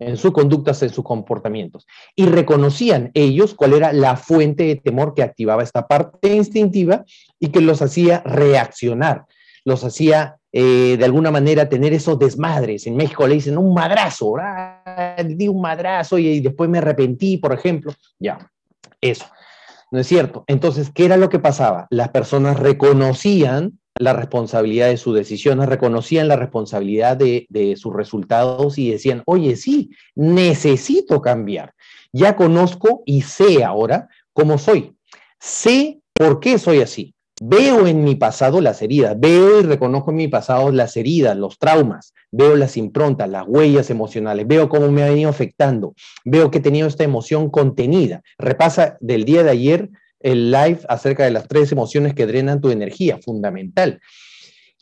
en 0.00 0.16
sus 0.16 0.32
conductas, 0.32 0.82
en 0.82 0.90
sus 0.90 1.04
comportamientos. 1.04 1.86
Y 2.16 2.26
reconocían 2.26 3.10
ellos 3.14 3.54
cuál 3.54 3.74
era 3.74 3.92
la 3.92 4.16
fuente 4.16 4.64
de 4.64 4.76
temor 4.76 5.14
que 5.14 5.22
activaba 5.22 5.62
esta 5.62 5.86
parte 5.86 6.34
instintiva 6.34 7.04
y 7.38 7.48
que 7.48 7.60
los 7.60 7.80
hacía 7.80 8.22
reaccionar, 8.24 9.26
los 9.64 9.82
hacía 9.84 10.36
eh, 10.52 10.96
de 10.96 11.04
alguna 11.04 11.30
manera 11.30 11.68
tener 11.68 11.92
esos 11.92 12.18
desmadres. 12.18 12.86
En 12.86 12.96
México 12.96 13.26
le 13.26 13.34
dicen 13.34 13.58
un 13.58 13.74
madrazo, 13.74 14.34
di 15.24 15.48
un 15.48 15.60
madrazo 15.60 16.18
y, 16.18 16.40
después 16.40 16.70
me 16.70 16.78
arrepentí, 16.78 17.38
por 17.38 17.52
ejemplo. 17.52 17.92
Ya, 18.18 18.38
eso. 19.00 19.26
¿No 19.90 20.00
es 20.00 20.06
cierto? 20.06 20.44
Entonces, 20.46 20.90
¿qué 20.94 21.06
era 21.06 21.16
lo 21.16 21.28
que 21.28 21.38
pasaba? 21.38 21.86
Las 21.90 22.10
personas 22.10 22.58
reconocían 22.58 23.78
la 23.98 24.12
responsabilidad 24.12 24.88
de 24.88 24.96
sus 24.96 25.14
decisiones, 25.14 25.68
reconocían 25.68 26.28
la 26.28 26.36
responsabilidad 26.36 27.16
de, 27.16 27.46
de, 27.48 27.76
sus 27.76 27.94
resultados 27.94 28.76
y 28.78 28.90
decían, 28.90 29.22
oye, 29.26 29.56
sí, 29.56 29.90
necesito 30.14 31.20
cambiar. 31.20 31.74
Ya 32.12 32.36
conozco 32.36 33.02
y 33.06 33.22
sé 33.22 33.64
ahora 33.64 34.08
cómo 34.32 34.58
soy. 34.58 34.96
Sé 35.38 36.00
por 36.12 36.40
qué 36.40 36.58
soy 36.58 36.80
así. 36.80 37.14
Veo 37.42 37.88
en 37.88 38.04
mi 38.04 38.14
pasado 38.14 38.60
las 38.60 38.80
heridas, 38.80 39.18
veo 39.18 39.58
y 39.60 39.64
reconozco 39.64 40.12
en 40.12 40.18
mi 40.18 40.28
pasado 40.28 40.70
las 40.70 40.96
heridas, 40.96 41.36
los 41.36 41.58
traumas, 41.58 42.14
veo 42.30 42.54
las 42.54 42.76
improntas, 42.76 43.28
las 43.28 43.44
huellas 43.48 43.90
emocionales, 43.90 44.46
veo 44.46 44.68
cómo 44.68 44.88
me 44.92 45.02
ha 45.02 45.08
venido 45.08 45.30
afectando, 45.30 45.94
veo 46.24 46.52
que 46.52 46.58
he 46.58 46.60
tenido 46.60 46.86
esta 46.86 47.02
emoción 47.02 47.50
contenida. 47.50 48.22
Repasa 48.38 48.98
del 49.00 49.24
día 49.24 49.42
de 49.42 49.50
ayer 49.50 49.90
el 50.20 50.52
live 50.52 50.78
acerca 50.88 51.24
de 51.24 51.32
las 51.32 51.48
tres 51.48 51.72
emociones 51.72 52.14
que 52.14 52.26
drenan 52.26 52.60
tu 52.60 52.70
energía, 52.70 53.18
fundamental. 53.18 54.00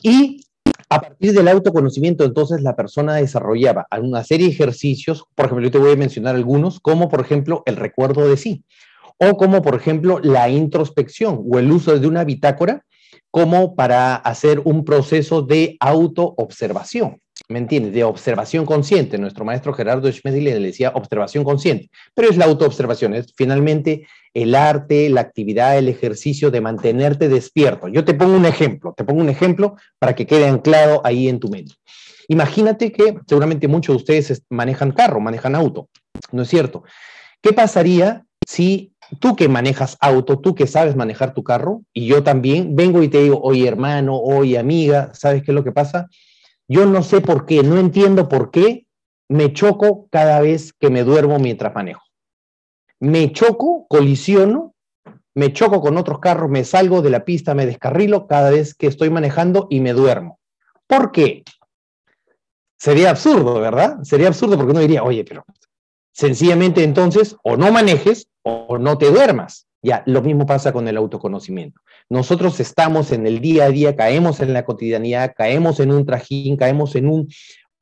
Y 0.03 0.45
a 0.89 1.01
partir 1.01 1.33
del 1.33 1.47
autoconocimiento, 1.47 2.23
entonces 2.23 2.61
la 2.61 2.75
persona 2.75 3.15
desarrollaba 3.15 3.87
una 3.99 4.23
serie 4.23 4.45
de 4.45 4.53
ejercicios, 4.53 5.25
por 5.33 5.47
ejemplo, 5.47 5.65
yo 5.65 5.71
te 5.71 5.79
voy 5.79 5.93
a 5.93 5.95
mencionar 5.95 6.35
algunos, 6.35 6.79
como 6.79 7.09
por 7.09 7.21
ejemplo 7.21 7.63
el 7.65 7.77
recuerdo 7.77 8.27
de 8.27 8.37
sí 8.37 8.63
o 9.19 9.37
como 9.37 9.61
por 9.61 9.75
ejemplo 9.75 10.19
la 10.19 10.49
introspección 10.49 11.43
o 11.49 11.59
el 11.59 11.71
uso 11.71 11.97
de 11.97 12.07
una 12.07 12.23
bitácora 12.23 12.83
como 13.31 13.75
para 13.75 14.15
hacer 14.15 14.61
un 14.63 14.85
proceso 14.85 15.41
de 15.41 15.75
autoobservación. 15.79 17.19
¿Me 17.49 17.59
entiendes? 17.59 17.93
De 17.93 18.03
observación 18.03 18.65
consciente. 18.65 19.17
Nuestro 19.17 19.43
maestro 19.43 19.73
Gerardo 19.73 20.11
Schmedli 20.11 20.41
le 20.41 20.59
decía 20.59 20.91
observación 20.93 21.43
consciente, 21.43 21.89
pero 22.13 22.29
es 22.29 22.37
la 22.37 22.45
autoobservación, 22.45 23.15
es 23.15 23.33
finalmente 23.35 24.07
el 24.33 24.55
arte, 24.55 25.09
la 25.09 25.21
actividad, 25.21 25.77
el 25.77 25.89
ejercicio 25.89 26.51
de 26.51 26.61
mantenerte 26.61 27.29
despierto. 27.29 27.87
Yo 27.87 28.05
te 28.05 28.13
pongo 28.13 28.35
un 28.35 28.45
ejemplo, 28.45 28.93
te 28.95 29.03
pongo 29.03 29.21
un 29.21 29.29
ejemplo 29.29 29.75
para 29.99 30.15
que 30.15 30.25
quede 30.25 30.47
anclado 30.47 31.01
ahí 31.03 31.27
en 31.27 31.39
tu 31.39 31.49
mente. 31.49 31.73
Imagínate 32.27 32.91
que 32.91 33.15
seguramente 33.27 33.67
muchos 33.67 33.93
de 33.93 33.97
ustedes 33.97 34.43
manejan 34.49 34.91
carro, 34.91 35.19
manejan 35.19 35.55
auto, 35.55 35.89
¿no 36.31 36.43
es 36.43 36.47
cierto? 36.47 36.83
¿Qué 37.41 37.51
pasaría 37.51 38.23
si 38.47 38.92
tú 39.19 39.35
que 39.35 39.47
manejas 39.47 39.97
auto, 39.99 40.39
tú 40.39 40.55
que 40.55 40.67
sabes 40.67 40.95
manejar 40.95 41.33
tu 41.33 41.43
carro, 41.43 41.81
y 41.93 42.07
yo 42.07 42.23
también, 42.23 42.75
vengo 42.75 43.03
y 43.03 43.07
te 43.07 43.21
digo, 43.21 43.39
oye 43.41 43.67
hermano, 43.67 44.17
oye 44.17 44.57
amiga, 44.57 45.11
¿sabes 45.13 45.43
qué 45.43 45.51
es 45.51 45.55
lo 45.55 45.63
que 45.63 45.71
pasa? 45.71 46.07
Yo 46.67 46.85
no 46.85 47.03
sé 47.03 47.21
por 47.21 47.45
qué, 47.45 47.63
no 47.63 47.77
entiendo 47.77 48.29
por 48.29 48.51
qué 48.51 48.85
me 49.29 49.53
choco 49.53 50.07
cada 50.11 50.39
vez 50.41 50.73
que 50.73 50.89
me 50.89 51.03
duermo 51.03 51.39
mientras 51.39 51.73
manejo. 51.73 52.03
Me 52.99 53.31
choco, 53.31 53.85
colisiono, 53.87 54.73
me 55.35 55.51
choco 55.51 55.81
con 55.81 55.97
otros 55.97 56.19
carros, 56.19 56.49
me 56.49 56.63
salgo 56.63 57.01
de 57.01 57.09
la 57.09 57.25
pista, 57.25 57.53
me 57.53 57.65
descarrilo 57.65 58.27
cada 58.27 58.51
vez 58.51 58.75
que 58.75 58.87
estoy 58.87 59.09
manejando 59.09 59.67
y 59.69 59.79
me 59.79 59.93
duermo. 59.93 60.39
¿Por 60.87 61.11
qué? 61.11 61.43
Sería 62.77 63.09
absurdo, 63.09 63.59
¿verdad? 63.59 64.01
Sería 64.03 64.27
absurdo 64.27 64.57
porque 64.57 64.71
uno 64.71 64.81
diría, 64.81 65.03
oye, 65.03 65.23
pero 65.23 65.45
sencillamente 66.13 66.83
entonces 66.83 67.35
o 67.43 67.57
no 67.57 67.71
manejes 67.71 68.29
o 68.43 68.77
no 68.77 68.97
te 68.97 69.11
duermas. 69.11 69.67
Ya, 69.81 70.01
lo 70.05 70.21
mismo 70.21 70.45
pasa 70.45 70.71
con 70.71 70.87
el 70.87 70.95
autoconocimiento. 70.95 71.81
Nosotros 72.09 72.59
estamos 72.61 73.11
en 73.11 73.27
el 73.27 73.41
día 73.41 73.65
a 73.65 73.69
día, 73.69 73.95
caemos 73.95 74.39
en 74.39 74.53
la 74.53 74.63
cotidianidad, 74.63 75.33
caemos 75.35 75.81
en 75.81 75.91
un 75.91 76.05
trajín, 76.05 76.55
caemos 76.55 76.95
en 76.95 77.09
un 77.09 77.27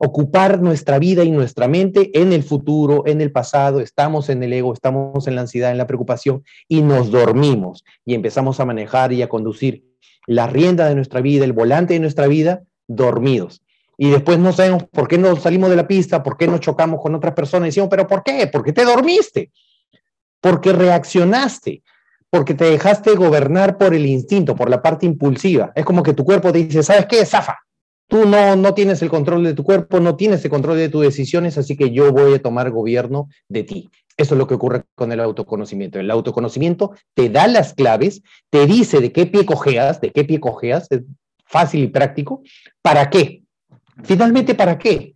ocupar 0.03 0.61
nuestra 0.61 0.97
vida 0.97 1.23
y 1.23 1.29
nuestra 1.29 1.67
mente 1.67 2.09
en 2.19 2.33
el 2.33 2.41
futuro, 2.41 3.03
en 3.05 3.21
el 3.21 3.31
pasado, 3.31 3.81
estamos 3.81 4.29
en 4.29 4.41
el 4.41 4.51
ego, 4.51 4.73
estamos 4.73 5.27
en 5.27 5.35
la 5.35 5.41
ansiedad, 5.41 5.69
en 5.69 5.77
la 5.77 5.85
preocupación 5.85 6.43
y 6.67 6.81
nos 6.81 7.11
dormimos 7.11 7.83
y 8.03 8.15
empezamos 8.15 8.59
a 8.59 8.65
manejar 8.65 9.13
y 9.13 9.21
a 9.21 9.29
conducir 9.29 9.83
la 10.25 10.47
rienda 10.47 10.89
de 10.89 10.95
nuestra 10.95 11.21
vida, 11.21 11.45
el 11.45 11.53
volante 11.53 11.93
de 11.93 11.99
nuestra 11.99 12.25
vida, 12.25 12.63
dormidos. 12.87 13.60
Y 14.01 14.09
después 14.09 14.39
no 14.39 14.51
sabemos 14.51 14.85
por 14.91 15.07
qué 15.07 15.17
nos 15.17 15.41
salimos 15.41 15.69
de 15.69 15.75
la 15.75 15.87
pista, 15.87 16.23
por 16.23 16.35
qué 16.35 16.47
nos 16.47 16.59
chocamos 16.59 16.99
con 17.01 17.13
otras 17.13 17.33
personas 17.33 17.67
y 17.67 17.69
decimos, 17.69 17.89
pero 17.89 18.07
¿por 18.07 18.23
qué? 18.23 18.49
Porque 18.51 18.73
te 18.73 18.83
dormiste 18.83 19.51
porque 20.41 20.73
reaccionaste, 20.73 21.83
porque 22.29 22.55
te 22.55 22.65
dejaste 22.65 23.11
gobernar 23.15 23.77
por 23.77 23.93
el 23.93 24.05
instinto, 24.05 24.55
por 24.55 24.69
la 24.69 24.81
parte 24.81 25.05
impulsiva. 25.05 25.71
Es 25.75 25.85
como 25.85 26.03
que 26.03 26.13
tu 26.13 26.25
cuerpo 26.25 26.51
te 26.51 26.63
dice, 26.63 26.83
¿sabes 26.83 27.05
qué? 27.05 27.25
Zafa. 27.25 27.59
Tú 28.07 28.25
no, 28.25 28.57
no 28.57 28.73
tienes 28.73 29.01
el 29.01 29.09
control 29.09 29.45
de 29.45 29.53
tu 29.53 29.63
cuerpo, 29.63 30.01
no 30.01 30.17
tienes 30.17 30.43
el 30.43 30.51
control 30.51 30.77
de 30.77 30.89
tus 30.89 31.03
decisiones, 31.03 31.57
así 31.57 31.77
que 31.77 31.91
yo 31.91 32.11
voy 32.11 32.33
a 32.33 32.41
tomar 32.41 32.69
gobierno 32.69 33.29
de 33.47 33.63
ti. 33.63 33.89
Eso 34.17 34.35
es 34.35 34.37
lo 34.37 34.47
que 34.47 34.55
ocurre 34.55 34.83
con 34.95 35.13
el 35.13 35.21
autoconocimiento. 35.21 35.97
El 35.97 36.11
autoconocimiento 36.11 36.91
te 37.13 37.29
da 37.29 37.47
las 37.47 37.73
claves, 37.73 38.21
te 38.49 38.65
dice 38.65 38.99
de 38.99 39.13
qué 39.13 39.27
pie 39.27 39.45
cojeas, 39.45 40.01
de 40.01 40.11
qué 40.11 40.25
pie 40.25 40.41
cojeas, 40.41 40.87
es 40.91 41.03
fácil 41.45 41.83
y 41.83 41.87
práctico. 41.87 42.41
¿Para 42.81 43.09
qué? 43.09 43.40
Finalmente, 44.03 44.55
¿para 44.55 44.77
qué? 44.77 45.13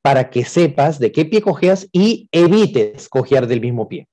Para 0.00 0.30
que 0.30 0.44
sepas 0.44 0.98
de 0.98 1.12
qué 1.12 1.24
pie 1.24 1.42
cojeas 1.42 1.88
y 1.92 2.28
evites 2.32 3.08
cojear 3.08 3.46
del 3.46 3.60
mismo 3.60 3.88
pie. 3.88 4.08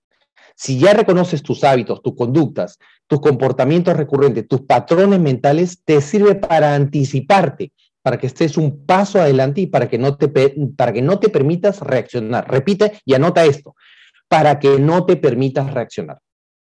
Si 0.56 0.78
ya 0.78 0.94
reconoces 0.94 1.42
tus 1.42 1.64
hábitos, 1.64 2.02
tus 2.02 2.16
conductas, 2.16 2.78
tus 3.08 3.22
comportamientos 3.22 3.96
recurrentes, 3.96 4.48
tus 4.48 4.62
patrones 4.62 5.20
mentales, 5.20 5.82
te 5.86 6.02
sirve 6.02 6.36
para 6.36 6.76
anticiparte, 6.76 7.72
para 8.02 8.18
que 8.18 8.28
estés 8.28 8.58
un 8.58 8.86
paso 8.86 9.22
adelante 9.22 9.62
y 9.62 9.68
para 9.68 9.90
que 9.90 9.98
no 9.98 10.18
te, 10.18 10.28
para 10.76 10.92
que 10.92 11.02
no 11.02 11.20
te 11.20 11.30
permitas 11.30 11.80
reaccionar. 11.80 12.50
Repite 12.52 13.00
y 13.06 13.14
anota 13.14 13.46
esto, 13.46 13.76
para 14.28 14.60
que 14.60 14.80
no 14.80 15.06
te 15.06 15.16
permitas 15.16 15.74
reaccionar 15.74 16.20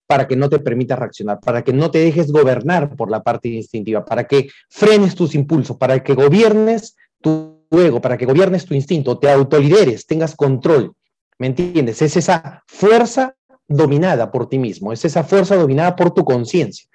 para 0.06 0.28
que 0.28 0.36
no 0.36 0.48
te 0.48 0.58
permitas 0.58 0.98
reaccionar, 0.98 1.40
para 1.40 1.62
que 1.62 1.72
no 1.72 1.90
te 1.90 1.98
dejes 1.98 2.30
gobernar 2.30 2.94
por 2.94 3.10
la 3.10 3.22
parte 3.22 3.48
instintiva, 3.48 4.04
para 4.04 4.24
que 4.24 4.48
frenes 4.70 5.14
tus 5.14 5.34
impulsos, 5.34 5.76
para 5.76 6.02
que 6.02 6.14
gobiernes 6.14 6.96
tu 7.20 7.66
ego, 7.70 8.00
para 8.00 8.16
que 8.16 8.26
gobiernes 8.26 8.64
tu 8.64 8.74
instinto, 8.74 9.18
te 9.18 9.30
autolideres, 9.30 10.06
tengas 10.06 10.34
control. 10.34 10.92
¿Me 11.38 11.48
entiendes? 11.48 12.00
Es 12.02 12.16
esa 12.16 12.62
fuerza 12.66 13.34
dominada 13.68 14.30
por 14.30 14.48
ti 14.48 14.58
mismo, 14.58 14.92
es 14.92 15.04
esa 15.04 15.24
fuerza 15.24 15.56
dominada 15.56 15.96
por 15.96 16.12
tu 16.12 16.24
conciencia, 16.24 16.88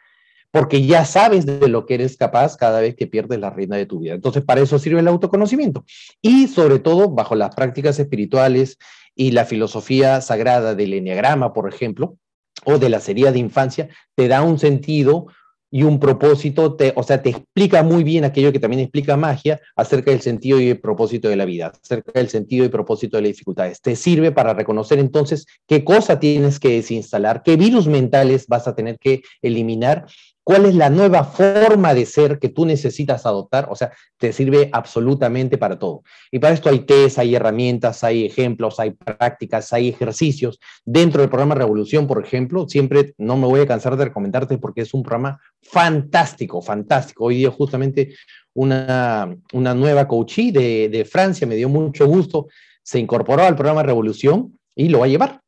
porque 0.52 0.86
ya 0.86 1.06
sabes 1.06 1.46
de 1.46 1.68
lo 1.68 1.86
que 1.86 1.96
eres 1.96 2.18
capaz 2.18 2.58
cada 2.58 2.80
vez 2.82 2.96
que 2.96 3.08
pierdes 3.08 3.40
la 3.40 3.50
rienda 3.50 3.78
de 3.78 3.86
tu 3.86 4.00
vida. 4.00 4.14
Entonces, 4.14 4.44
para 4.44 4.62
eso 4.62 4.80
sirve 4.80 5.00
el 5.00 5.08
autoconocimiento. 5.08 5.84
Y 6.22 6.48
sobre 6.48 6.80
todo, 6.80 7.10
bajo 7.10 7.36
las 7.36 7.54
prácticas 7.56 8.00
espirituales 8.00 8.78
y 9.16 9.32
la 9.32 9.46
filosofía 9.46 10.22
sagrada 10.22 10.74
del 10.76 10.94
enneagrama, 10.94 11.54
por 11.54 11.72
ejemplo, 11.72 12.18
o 12.64 12.78
de 12.78 12.90
la 12.90 13.00
serie 13.00 13.32
de 13.32 13.40
infancia, 13.40 13.90
te 14.16 14.28
da 14.28 14.42
un 14.42 14.60
sentido 14.60 15.28
y 15.72 15.84
un 15.84 16.00
propósito, 16.00 16.76
te, 16.76 16.94
o 16.98 17.02
sea, 17.02 17.24
te 17.24 17.30
explica 17.30 17.82
muy 17.82 18.04
bien 18.04 18.26
aquello 18.26 18.52
que 18.52 18.60
también 18.60 18.82
explica 18.82 19.16
magia 19.16 19.62
acerca 19.76 20.12
del 20.12 20.22
sentido 20.22 20.60
y 20.60 20.70
el 20.70 20.82
propósito 20.82 21.30
de 21.30 21.38
la 21.38 21.46
vida, 21.46 21.72
acerca 21.82 22.12
del 22.14 22.28
sentido 22.28 22.66
y 22.66 22.70
propósito 22.70 23.16
de 23.16 23.24
las 23.24 23.30
dificultades. 23.30 23.82
Te 23.82 23.96
sirve 23.96 24.34
para 24.34 24.54
reconocer 24.54 25.00
entonces 25.00 25.46
qué 25.66 25.86
cosa 25.86 26.20
tienes 26.20 26.60
que 26.60 26.70
desinstalar, 26.70 27.42
qué 27.42 27.56
virus 27.56 27.88
mentales 27.88 28.48
vas 28.48 28.68
a 28.68 28.76
tener 28.76 29.00
que 29.00 29.22
eliminar 29.42 30.06
cuál 30.44 30.66
es 30.66 30.76
la 30.76 30.90
nueva 30.90 31.24
forma 31.24 31.94
de 31.94 32.06
ser 32.06 32.40
que 32.40 32.50
tú 32.50 32.66
necesitas 32.66 33.26
adoptar, 33.26 33.68
o 33.70 33.76
sea, 33.76 33.92
te 34.18 34.34
sirve 34.34 34.70
absolutamente 34.72 35.58
para 35.58 35.78
todo. 35.78 36.04
Y 36.32 36.40
para 36.40 36.54
esto 36.54 36.70
hay 36.70 36.80
test, 36.80 37.20
hay 37.20 37.36
herramientas, 37.36 38.04
hay 38.04 38.26
ejemplos, 38.26 38.80
hay 38.80 38.92
prácticas, 38.92 39.72
hay 39.74 39.90
ejercicios. 39.90 40.60
Dentro 40.84 41.22
del 41.22 41.30
programa 41.30 41.56
Revolución, 41.56 42.08
por 42.08 42.24
ejemplo, 42.24 42.68
siempre 42.68 43.14
no 43.18 43.38
me 43.38 43.48
voy 43.48 43.62
a 43.62 43.68
cansar 43.68 43.96
de 43.98 44.06
recomendarte 44.06 44.58
porque 44.58 44.82
es 44.82 44.94
un 44.94 45.04
programa 45.04 45.40
fantástico, 45.62 46.62
fantástico. 46.62 47.26
Hoy 47.26 47.38
día 47.38 47.52
justamente 47.52 48.16
una, 48.54 49.36
una 49.54 49.74
nueva 49.76 50.08
coachee 50.08 50.52
de, 50.52 50.90
de 50.90 51.06
Francia, 51.06 51.46
me 51.46 51.56
dio 51.56 51.70
mucho 51.70 52.08
gusto, 52.08 52.48
se 52.84 53.00
incorporó 53.00 53.44
al 53.44 53.56
programa 53.56 53.84
Revolución 53.84 54.58
y 54.76 54.90
lo 54.90 55.00
va 55.00 55.06
a 55.06 55.10
llevar. 55.10 55.42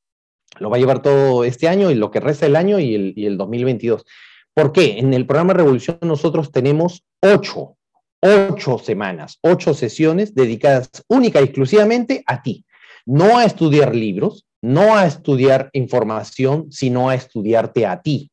Lo 0.59 0.69
va 0.69 0.77
a 0.77 0.79
llevar 0.79 1.01
todo 1.01 1.43
este 1.43 1.67
año 1.67 1.89
y 1.89 1.95
lo 1.95 2.11
que 2.11 2.19
resta 2.19 2.45
del 2.45 2.55
año 2.55 2.79
y 2.79 2.93
el, 2.93 3.13
y 3.15 3.25
el 3.25 3.37
2022. 3.37 4.05
¿Por 4.53 4.71
qué? 4.71 4.99
En 4.99 5.13
el 5.13 5.25
programa 5.25 5.53
Revolución 5.53 5.97
nosotros 6.01 6.51
tenemos 6.51 7.03
ocho, 7.21 7.75
ocho 8.21 8.77
semanas, 8.77 9.39
ocho 9.41 9.73
sesiones 9.73 10.35
dedicadas 10.35 10.89
única 11.07 11.41
y 11.41 11.45
exclusivamente 11.45 12.23
a 12.27 12.41
ti. 12.41 12.65
No 13.05 13.37
a 13.37 13.45
estudiar 13.45 13.95
libros, 13.95 14.45
no 14.61 14.95
a 14.95 15.07
estudiar 15.07 15.69
información, 15.73 16.71
sino 16.71 17.09
a 17.09 17.15
estudiarte 17.15 17.85
a 17.85 18.01
ti. 18.01 18.29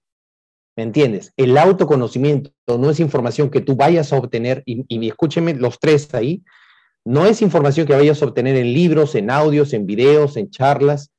¿Me 0.77 0.85
entiendes? 0.85 1.33
El 1.37 1.59
autoconocimiento 1.59 2.53
no 2.67 2.91
es 2.91 3.01
información 3.01 3.51
que 3.51 3.61
tú 3.61 3.75
vayas 3.75 4.13
a 4.13 4.19
obtener, 4.19 4.63
y, 4.67 4.85
y 4.89 5.09
escúcheme 5.09 5.55
los 5.55 5.81
tres 5.81 6.15
ahí, 6.15 6.43
no 7.05 7.27
es 7.27 7.43
información 7.43 7.87
que 7.87 7.95
vayas 7.95 8.23
a 8.23 8.27
obtener 8.27 8.57
en 8.57 8.73
libros, 8.73 9.15
en 9.15 9.31
audios, 9.31 9.73
en 9.73 9.87
videos, 9.87 10.37
en 10.37 10.51
charlas, 10.51 11.11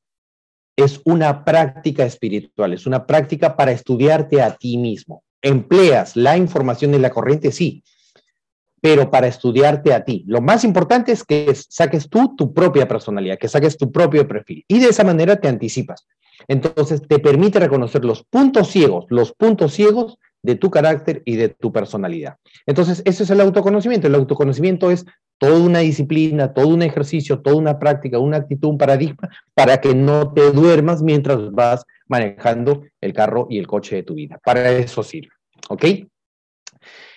es 0.84 1.02
una 1.06 1.44
práctica 1.44 2.04
espiritual, 2.04 2.74
es 2.74 2.86
una 2.86 3.06
práctica 3.06 3.56
para 3.56 3.72
estudiarte 3.72 4.42
a 4.42 4.56
ti 4.56 4.78
mismo. 4.78 5.24
Empleas 5.42 6.16
la 6.16 6.38
información 6.38 6.92
de 6.92 7.00
la 7.00 7.10
corriente, 7.10 7.52
sí, 7.52 7.84
pero 8.82 9.10
para 9.10 9.28
estudiarte 9.28 9.94
a 9.94 10.04
ti. 10.04 10.24
Lo 10.28 10.42
más 10.42 10.64
importante 10.64 11.12
es 11.12 11.24
que 11.24 11.54
saques 11.56 12.10
tú 12.10 12.36
tu 12.36 12.54
propia 12.54 12.88
personalidad, 12.88 13.38
que 13.38 13.48
saques 13.48 13.78
tu 13.78 13.92
propio 13.92 14.28
perfil 14.28 14.66
y 14.68 14.80
de 14.80 14.88
esa 14.90 15.04
manera 15.04 15.40
te 15.40 15.48
anticipas. 15.48 16.08
Entonces 16.48 17.02
te 17.08 17.20
permite 17.20 17.60
reconocer 17.60 18.04
los 18.04 18.24
puntos 18.24 18.70
ciegos, 18.70 19.06
los 19.10 19.34
puntos 19.34 19.74
ciegos 19.74 20.18
de 20.44 20.56
tu 20.56 20.72
carácter 20.72 21.22
y 21.26 21.36
de 21.36 21.50
tu 21.50 21.72
personalidad. 21.72 22.38
Entonces, 22.66 23.02
ese 23.06 23.24
es 23.24 23.30
el 23.30 23.42
autoconocimiento. 23.42 24.08
El 24.08 24.16
autoconocimiento 24.16 24.90
es 24.90 25.06
toda 25.42 25.58
una 25.58 25.80
disciplina, 25.80 26.54
todo 26.54 26.68
un 26.68 26.84
ejercicio, 26.84 27.40
toda 27.40 27.56
una 27.56 27.80
práctica, 27.80 28.20
una 28.20 28.38
actitud, 28.38 28.70
un 28.70 28.78
paradigma, 28.78 29.28
para 29.56 29.82
que 29.82 29.96
no 29.96 30.34
te 30.34 30.52
duermas 30.52 31.02
mientras 31.02 31.50
vas 31.52 31.84
manejando 32.08 32.84
el 33.02 33.12
carro 33.12 33.48
y 33.50 33.58
el 33.58 33.66
coche 33.66 33.96
de 33.96 34.04
tu 34.04 34.14
vida. 34.14 34.40
Para 34.46 34.70
eso 34.70 35.02
sirve. 35.02 35.32
¿Ok? 35.70 35.86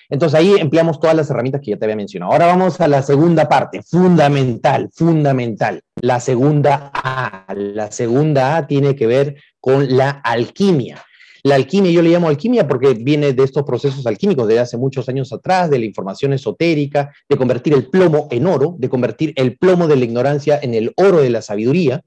Entonces 0.08 0.38
ahí 0.38 0.54
empleamos 0.58 1.00
todas 1.00 1.14
las 1.14 1.28
herramientas 1.28 1.60
que 1.60 1.72
ya 1.72 1.76
te 1.76 1.84
había 1.84 1.96
mencionado. 1.96 2.32
Ahora 2.32 2.46
vamos 2.46 2.80
a 2.80 2.88
la 2.88 3.02
segunda 3.02 3.46
parte, 3.46 3.82
fundamental, 3.82 4.88
fundamental. 4.94 5.82
La 6.00 6.18
segunda 6.18 6.90
A. 6.94 7.44
La 7.54 7.92
segunda 7.92 8.56
A 8.56 8.66
tiene 8.66 8.96
que 8.96 9.06
ver 9.06 9.36
con 9.60 9.94
la 9.94 10.08
alquimia. 10.08 11.04
La 11.46 11.56
alquimia, 11.56 11.90
yo 11.92 12.00
le 12.00 12.08
llamo 12.08 12.28
alquimia 12.28 12.66
porque 12.66 12.94
viene 12.94 13.34
de 13.34 13.44
estos 13.44 13.64
procesos 13.64 14.06
alquímicos 14.06 14.48
de 14.48 14.58
hace 14.60 14.78
muchos 14.78 15.10
años 15.10 15.30
atrás, 15.30 15.68
de 15.68 15.78
la 15.78 15.84
información 15.84 16.32
esotérica, 16.32 17.12
de 17.28 17.36
convertir 17.36 17.74
el 17.74 17.90
plomo 17.90 18.28
en 18.30 18.46
oro, 18.46 18.76
de 18.78 18.88
convertir 18.88 19.34
el 19.36 19.58
plomo 19.58 19.86
de 19.86 19.96
la 19.96 20.06
ignorancia 20.06 20.58
en 20.62 20.72
el 20.72 20.94
oro 20.96 21.20
de 21.20 21.28
la 21.28 21.42
sabiduría, 21.42 22.02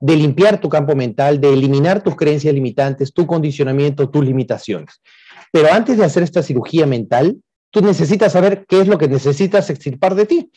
de 0.00 0.16
limpiar 0.16 0.58
tu 0.58 0.70
campo 0.70 0.96
mental, 0.96 1.38
de 1.38 1.52
eliminar 1.52 2.02
tus 2.02 2.16
creencias 2.16 2.54
limitantes, 2.54 3.12
tu 3.12 3.26
condicionamiento, 3.26 4.08
tus 4.08 4.24
limitaciones. 4.24 5.02
Pero 5.52 5.70
antes 5.70 5.98
de 5.98 6.06
hacer 6.06 6.22
esta 6.22 6.42
cirugía 6.42 6.86
mental, 6.86 7.36
tú 7.70 7.82
necesitas 7.82 8.32
saber 8.32 8.64
qué 8.66 8.80
es 8.80 8.88
lo 8.88 8.96
que 8.96 9.08
necesitas 9.08 9.68
extirpar 9.68 10.14
de 10.14 10.24
ti. 10.24 10.50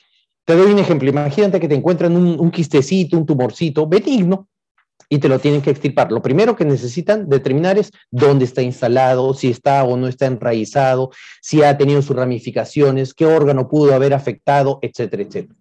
Te 0.45 0.56
doy 0.56 0.71
un 0.71 0.79
ejemplo. 0.79 1.10
Imagínate 1.10 1.60
que 1.60 1.67
te 1.67 1.75
encuentran 1.75 2.15
un, 2.15 2.39
un 2.39 2.49
quistecito, 2.49 3.17
un 3.17 3.25
tumorcito 3.25 3.88
benigno, 3.88 4.47
y 5.12 5.19
te 5.19 5.28
lo 5.28 5.39
tienen 5.39 5.62
que 5.62 5.69
extirpar. 5.69 6.10
Lo 6.10 6.21
primero 6.21 6.56
que 6.56 6.63
necesitan 6.63 7.28
determinar 7.28 7.78
es 7.78 7.91
dónde 8.12 8.45
está 8.45 8.62
instalado, 8.62 9.34
si 9.34 9.50
está 9.50 9.84
o 9.84 9.97
no 9.97 10.08
está 10.08 10.26
enraizado, 10.26 11.12
si 11.41 11.62
ha 11.62 11.78
tenido 11.78 12.02
sus 12.02 12.15
ramificaciones, 12.15 13.13
qué 13.13 13.26
órgano 13.26 13.67
pudo 13.67 13.93
haber 13.93 14.13
afectado, 14.13 14.80
etcétera, 14.82 15.24
etcétera. 15.24 15.60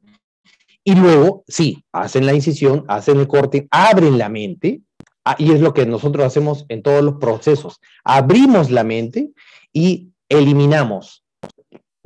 Y 0.85 0.95
luego, 0.95 1.43
sí, 1.49 1.83
hacen 1.91 2.27
la 2.27 2.33
incisión, 2.33 2.85
hacen 2.87 3.19
el 3.19 3.27
corte, 3.27 3.67
abren 3.73 4.19
la 4.19 4.29
mente, 4.29 4.83
ah, 5.25 5.35
y 5.37 5.51
es 5.51 5.61
lo 5.61 5.75
que 5.75 5.85
nosotros 5.85 6.25
hacemos 6.25 6.65
en 6.69 6.83
todos 6.85 7.03
los 7.03 7.17
procesos. 7.17 7.81
Abrimos 8.05 8.71
la 8.71 8.85
mente 8.85 9.31
y 9.73 10.11
eliminamos, 10.29 11.25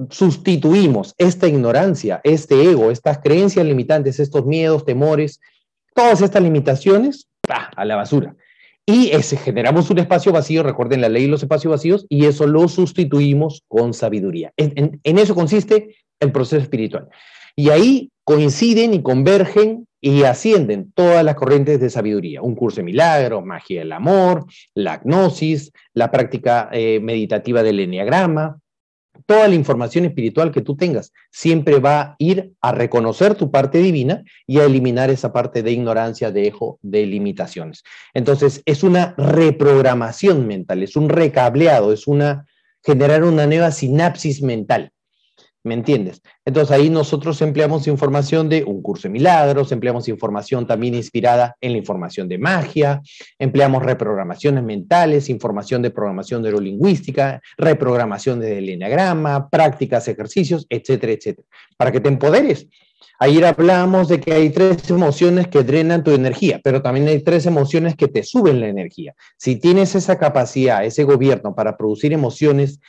sustituimos 0.09 1.15
esta 1.19 1.47
ignorancia, 1.47 2.23
este 2.25 2.71
ego, 2.71 2.91
estas 2.91 3.19
creencias 3.19 3.67
limitantes, 3.67 4.19
estos 4.19 4.47
miedos, 4.47 4.87
temores, 4.87 5.41
todas 5.95 6.23
estas 6.23 6.43
limitaciones 6.43 7.29
a 7.49 7.85
la 7.85 7.97
basura. 7.97 8.35
Y 8.87 9.11
ese, 9.13 9.37
generamos 9.39 9.91
un 9.91 9.99
espacio 9.99 10.31
vacío, 10.31 10.63
recuerden 10.63 11.01
la 11.01 11.09
ley 11.09 11.23
de 11.23 11.29
los 11.29 11.43
espacios 11.43 11.71
vacíos, 11.71 12.07
y 12.09 12.27
eso 12.27 12.47
lo 12.47 12.69
sustituimos 12.69 13.63
con 13.67 13.95
sabiduría. 13.95 14.53
En, 14.57 15.01
eso 15.03 15.35
consiste 15.35 15.97
el 16.21 16.33
proceso 16.33 16.61
espiritual. 16.63 17.09
Y 17.57 17.71
ahí 17.71 18.11
coinciden 18.25 18.93
y 18.93 19.03
convergen 19.03 19.87
y 20.03 20.25
ascienden 20.25 20.93
todas 20.95 21.25
las 21.25 21.35
corrientes 21.35 21.81
de 21.81 21.89
sabiduría. 21.89 22.43
Un 22.43 22.55
curso 22.55 22.77
de 22.77 22.83
milagro, 22.83 23.41
magia 23.41 23.81
del 23.81 23.93
amor, 23.93 24.45
la 24.75 24.99
gnosis, 25.03 25.73
la 25.95 26.11
práctica 26.11 26.69
eh, 26.73 27.01
meditativa 27.01 27.63
del 27.63 27.81
enneagrama, 27.81 28.59
toda 29.27 29.49
la 29.49 29.55
información 29.55 30.05
espiritual 30.05 30.51
que 30.51 30.61
tú 30.61 30.77
tengas 30.77 31.13
siempre 31.31 31.79
va 31.79 32.01
a 32.01 32.17
ir 32.19 32.53
a 32.61 32.73
reconocer 32.73 33.35
tu 33.35 33.51
parte 33.51 33.79
divina 33.79 34.23
y 34.47 34.59
a 34.59 34.65
eliminar 34.65 35.11
esa 35.11 35.33
parte 35.33 35.63
de 35.63 35.73
ignorancia, 35.73 36.31
de 36.31 36.47
ejo, 36.47 36.79
de 36.83 37.07
limitaciones. 37.07 37.83
Entonces, 38.13 38.63
es 38.65 38.83
una 38.83 39.15
reprogramación 39.17 40.47
mental, 40.47 40.83
es 40.83 40.97
un 40.97 41.09
recableado, 41.09 41.93
es 41.93 42.07
una 42.07 42.47
generar 42.85 43.25
una 43.25 43.47
nueva 43.47 43.71
sinapsis 43.71 44.43
mental. 44.43 44.91
¿Me 45.65 45.73
entiendes? 45.73 46.21
Entonces 46.45 46.77
ahí 46.77 46.91
nosotros 46.91 47.41
empleamos 47.41 47.87
información 47.87 48.51
de 48.51 48.65
un 48.65 48.83
curso 48.83 49.09
de 49.09 49.13
milagros, 49.13 49.73
empleamos 49.73 50.09
información 50.09 50.67
también 50.67 50.95
inspirada 50.95 51.57
en 51.59 51.73
la 51.73 51.79
información 51.79 52.29
de 52.29 52.37
magia, 52.37 53.01
empleamos 53.39 53.83
reprogramaciones 53.83 54.63
mentales, 54.63 55.31
información 55.31 55.81
de 55.81 55.91
programación 55.91 56.43
neurolingüística, 56.43 57.41
reprogramación 57.57 58.41
del 58.41 58.69
enagrama, 58.69 59.49
prácticas, 59.49 60.07
ejercicios, 60.07 60.67
etcétera, 60.69 61.15
etcétera, 61.15 61.49
para 61.79 61.91
que 61.91 62.01
te 62.01 62.11
empoderes. 62.11 62.67
Ayer 63.19 63.47
hablamos 63.47 64.09
de 64.09 64.21
que 64.21 64.35
hay 64.35 64.51
tres 64.51 64.91
emociones 64.91 65.49
que 65.49 65.63
drenan 65.63 66.05
tu 66.05 66.11
energía, 66.11 66.61
pero 66.63 66.83
también 66.83 67.09
hay 67.09 67.23
tres 67.23 67.47
emociones 67.47 67.97
que 67.97 68.09
te 68.09 68.23
suben 68.23 68.61
la 68.61 68.69
energía. 68.69 69.15
Si 69.39 69.57
tienes 69.57 69.95
esa 69.95 70.19
capacidad, 70.19 70.85
ese 70.85 71.05
gobierno 71.05 71.55
para 71.55 71.79
producir 71.79 72.13
emociones 72.13 72.81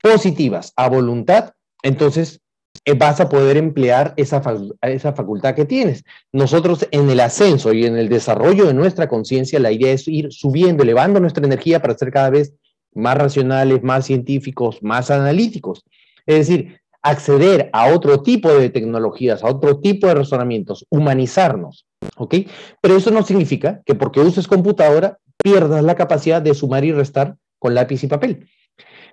positivas 0.00 0.72
a 0.76 0.88
voluntad, 0.88 1.55
entonces 1.82 2.40
eh, 2.84 2.94
vas 2.94 3.20
a 3.20 3.28
poder 3.28 3.56
emplear 3.56 4.14
esa, 4.16 4.42
esa 4.82 5.12
facultad 5.12 5.54
que 5.54 5.64
tienes. 5.64 6.04
Nosotros 6.32 6.86
en 6.90 7.10
el 7.10 7.20
ascenso 7.20 7.72
y 7.72 7.86
en 7.86 7.96
el 7.96 8.08
desarrollo 8.08 8.66
de 8.66 8.74
nuestra 8.74 9.08
conciencia, 9.08 9.58
la 9.58 9.72
idea 9.72 9.92
es 9.92 10.06
ir 10.08 10.32
subiendo, 10.32 10.82
elevando 10.82 11.20
nuestra 11.20 11.44
energía 11.46 11.80
para 11.80 11.96
ser 11.96 12.10
cada 12.10 12.30
vez 12.30 12.54
más 12.94 13.16
racionales, 13.16 13.82
más 13.82 14.06
científicos, 14.06 14.82
más 14.82 15.10
analíticos. 15.10 15.84
Es 16.26 16.48
decir, 16.48 16.80
acceder 17.02 17.70
a 17.72 17.92
otro 17.94 18.22
tipo 18.22 18.52
de 18.52 18.70
tecnologías, 18.70 19.44
a 19.44 19.48
otro 19.48 19.78
tipo 19.78 20.08
de 20.08 20.14
razonamientos, 20.14 20.84
humanizarnos, 20.90 21.86
¿ok? 22.16 22.34
Pero 22.80 22.96
eso 22.96 23.10
no 23.10 23.22
significa 23.22 23.82
que 23.86 23.94
porque 23.94 24.20
uses 24.20 24.48
computadora 24.48 25.18
pierdas 25.42 25.84
la 25.84 25.94
capacidad 25.94 26.42
de 26.42 26.54
sumar 26.54 26.84
y 26.84 26.92
restar 26.92 27.36
con 27.58 27.74
lápiz 27.74 28.02
y 28.02 28.08
papel. 28.08 28.48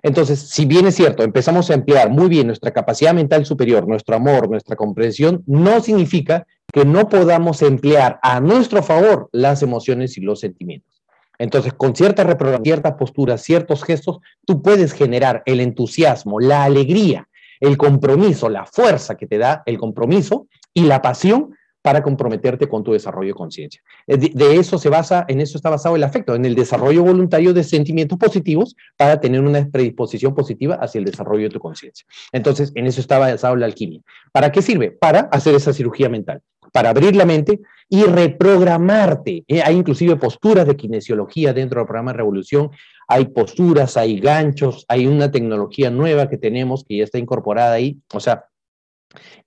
Entonces, 0.04 0.38
si 0.50 0.66
bien 0.66 0.86
es 0.86 0.96
cierto, 0.96 1.22
empezamos 1.22 1.70
a 1.70 1.74
emplear 1.74 2.10
muy 2.10 2.28
bien 2.28 2.46
nuestra 2.46 2.70
capacidad 2.72 3.14
mental 3.14 3.46
superior, 3.46 3.88
nuestro 3.88 4.14
amor, 4.14 4.50
nuestra 4.50 4.76
comprensión, 4.76 5.42
no 5.46 5.80
significa 5.80 6.46
que 6.70 6.84
no 6.84 7.08
podamos 7.08 7.62
emplear 7.62 8.18
a 8.22 8.38
nuestro 8.38 8.82
favor 8.82 9.30
las 9.32 9.62
emociones 9.62 10.18
y 10.18 10.20
los 10.20 10.40
sentimientos. 10.40 11.02
Entonces, 11.38 11.72
con 11.72 11.96
ciertas 11.96 12.26
ciertas 12.62 12.92
posturas, 12.92 13.40
ciertos 13.40 13.82
gestos, 13.82 14.18
tú 14.44 14.60
puedes 14.60 14.92
generar 14.92 15.42
el 15.46 15.60
entusiasmo, 15.60 16.38
la 16.38 16.64
alegría, 16.64 17.26
el 17.58 17.78
compromiso, 17.78 18.50
la 18.50 18.66
fuerza 18.66 19.16
que 19.16 19.26
te 19.26 19.38
da 19.38 19.62
el 19.64 19.78
compromiso 19.78 20.48
y 20.74 20.82
la 20.82 21.00
pasión 21.00 21.56
para 21.84 22.02
comprometerte 22.02 22.66
con 22.66 22.82
tu 22.82 22.94
desarrollo 22.94 23.28
de 23.28 23.34
conciencia. 23.34 23.82
De, 24.06 24.56
eso 24.56 24.78
se 24.78 24.88
basa, 24.88 25.26
en 25.28 25.42
eso 25.42 25.58
está 25.58 25.68
basado 25.68 25.96
el 25.96 26.02
afecto, 26.02 26.34
en 26.34 26.46
el 26.46 26.54
desarrollo 26.54 27.02
voluntario 27.02 27.52
de 27.52 27.62
sentimientos 27.62 28.18
positivos 28.18 28.74
para 28.96 29.20
tener 29.20 29.42
una 29.42 29.68
predisposición 29.70 30.34
positiva 30.34 30.76
hacia 30.76 31.00
el 31.00 31.04
desarrollo 31.04 31.42
de 31.42 31.50
tu 31.50 31.58
conciencia. 31.58 32.06
Entonces, 32.32 32.72
en 32.74 32.86
eso 32.86 33.02
está 33.02 33.18
basado 33.18 33.54
la 33.56 33.66
alquimia. 33.66 34.00
¿Para 34.32 34.50
qué 34.50 34.62
sirve? 34.62 34.92
Para 34.92 35.20
hacer 35.30 35.54
esa 35.54 35.74
cirugía 35.74 36.08
mental, 36.08 36.40
para 36.72 36.88
abrir 36.88 37.14
la 37.14 37.26
mente 37.26 37.60
y 37.90 38.04
reprogramarte. 38.04 39.44
Eh, 39.46 39.60
hay 39.62 39.76
inclusive 39.76 40.16
posturas 40.16 40.66
de 40.66 40.76
kinesiología 40.76 41.52
dentro 41.52 41.80
del 41.80 41.86
programa 41.86 42.14
Revolución 42.14 42.70
hay 43.06 43.26
posturas, 43.26 43.98
hay 43.98 44.18
ganchos, 44.18 44.86
hay 44.88 45.06
una 45.06 45.30
tecnología 45.30 45.90
nueva 45.90 46.30
que 46.30 46.38
tenemos 46.38 46.86
que 46.88 46.96
ya 46.96 47.04
está 47.04 47.18
incorporada 47.18 47.74
ahí. 47.74 47.98
O 48.14 48.18
sea, 48.20 48.46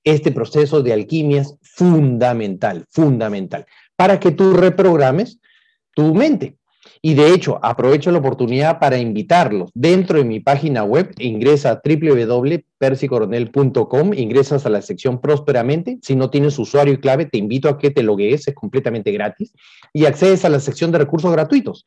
este 0.03 0.31
proceso 0.31 0.81
de 0.81 0.93
alquimia 0.93 1.41
es 1.41 1.55
fundamental, 1.61 2.85
fundamental, 2.89 3.65
para 3.95 4.19
que 4.19 4.31
tú 4.31 4.53
reprogrames 4.53 5.39
tu 5.93 6.13
mente. 6.13 6.57
Y 7.01 7.13
de 7.13 7.33
hecho, 7.33 7.59
aprovecho 7.61 8.11
la 8.11 8.19
oportunidad 8.19 8.79
para 8.79 8.97
invitarlos. 8.97 9.69
Dentro 9.73 10.17
de 10.17 10.25
mi 10.25 10.39
página 10.39 10.83
web, 10.83 11.13
ingresa 11.19 11.71
a 11.71 11.81
www.persicoronel.com, 11.83 14.13
ingresas 14.13 14.65
a 14.65 14.69
la 14.69 14.81
sección 14.81 15.19
Prósperamente. 15.21 15.99
Si 16.01 16.15
no 16.15 16.29
tienes 16.29 16.57
usuario 16.59 16.93
y 16.93 16.97
clave, 16.97 17.25
te 17.25 17.37
invito 17.37 17.69
a 17.69 17.77
que 17.77 17.91
te 17.91 18.03
loguees, 18.03 18.47
es 18.47 18.55
completamente 18.55 19.11
gratis. 19.11 19.53
Y 19.93 20.05
accedes 20.05 20.43
a 20.45 20.49
la 20.49 20.59
sección 20.59 20.91
de 20.91 20.97
recursos 20.97 21.31
gratuitos. 21.31 21.85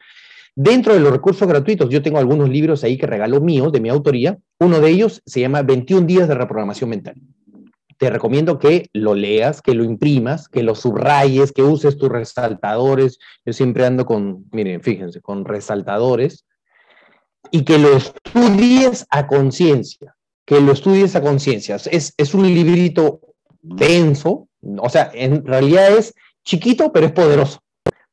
Dentro 0.55 0.95
de 0.95 1.01
los 1.01 1.13
recursos 1.13 1.47
gratuitos, 1.47 1.91
yo 1.91 2.03
tengo 2.03 2.19
algunos 2.19 2.49
libros 2.49 2.83
ahí 2.85 2.99
que 2.99 3.07
regalo 3.07 3.41
míos, 3.41 3.73
de 3.73 3.81
mi 3.81 3.89
autoría. 3.89 4.39
Uno 4.59 4.81
de 4.81 4.91
ellos 4.91 5.23
se 5.25 5.41
llama 5.41 5.63
21 5.63 6.07
días 6.07 6.29
de 6.29 6.35
reprogramación 6.35 6.91
mental. 6.91 7.15
Te 8.01 8.09
recomiendo 8.09 8.59
que 8.59 8.89
lo 8.95 9.15
leas, 9.15 9.61
que 9.61 9.75
lo 9.75 9.85
imprimas, 9.85 10.49
que 10.49 10.63
lo 10.63 10.75
subrayes, 10.75 11.53
que 11.53 11.63
uses 11.63 11.99
tus 11.99 12.09
resaltadores. 12.09 13.19
Yo 13.45 13.53
siempre 13.53 13.85
ando 13.85 14.07
con, 14.07 14.47
miren, 14.53 14.81
fíjense, 14.81 15.21
con 15.21 15.45
resaltadores. 15.45 16.47
Y 17.51 17.65
que 17.65 17.77
lo 17.77 17.95
estudies 17.95 19.07
a 19.11 19.27
conciencia, 19.27 20.17
que 20.47 20.63
lo 20.63 20.73
estudies 20.73 21.15
a 21.15 21.21
conciencia. 21.21 21.77
Es, 21.77 22.15
es 22.17 22.33
un 22.33 22.45
librito 22.45 23.21
denso, 23.61 24.49
o 24.79 24.89
sea, 24.89 25.11
en 25.13 25.45
realidad 25.45 25.95
es 25.95 26.15
chiquito, 26.43 26.93
pero 26.93 27.05
es 27.05 27.13
poderoso 27.13 27.61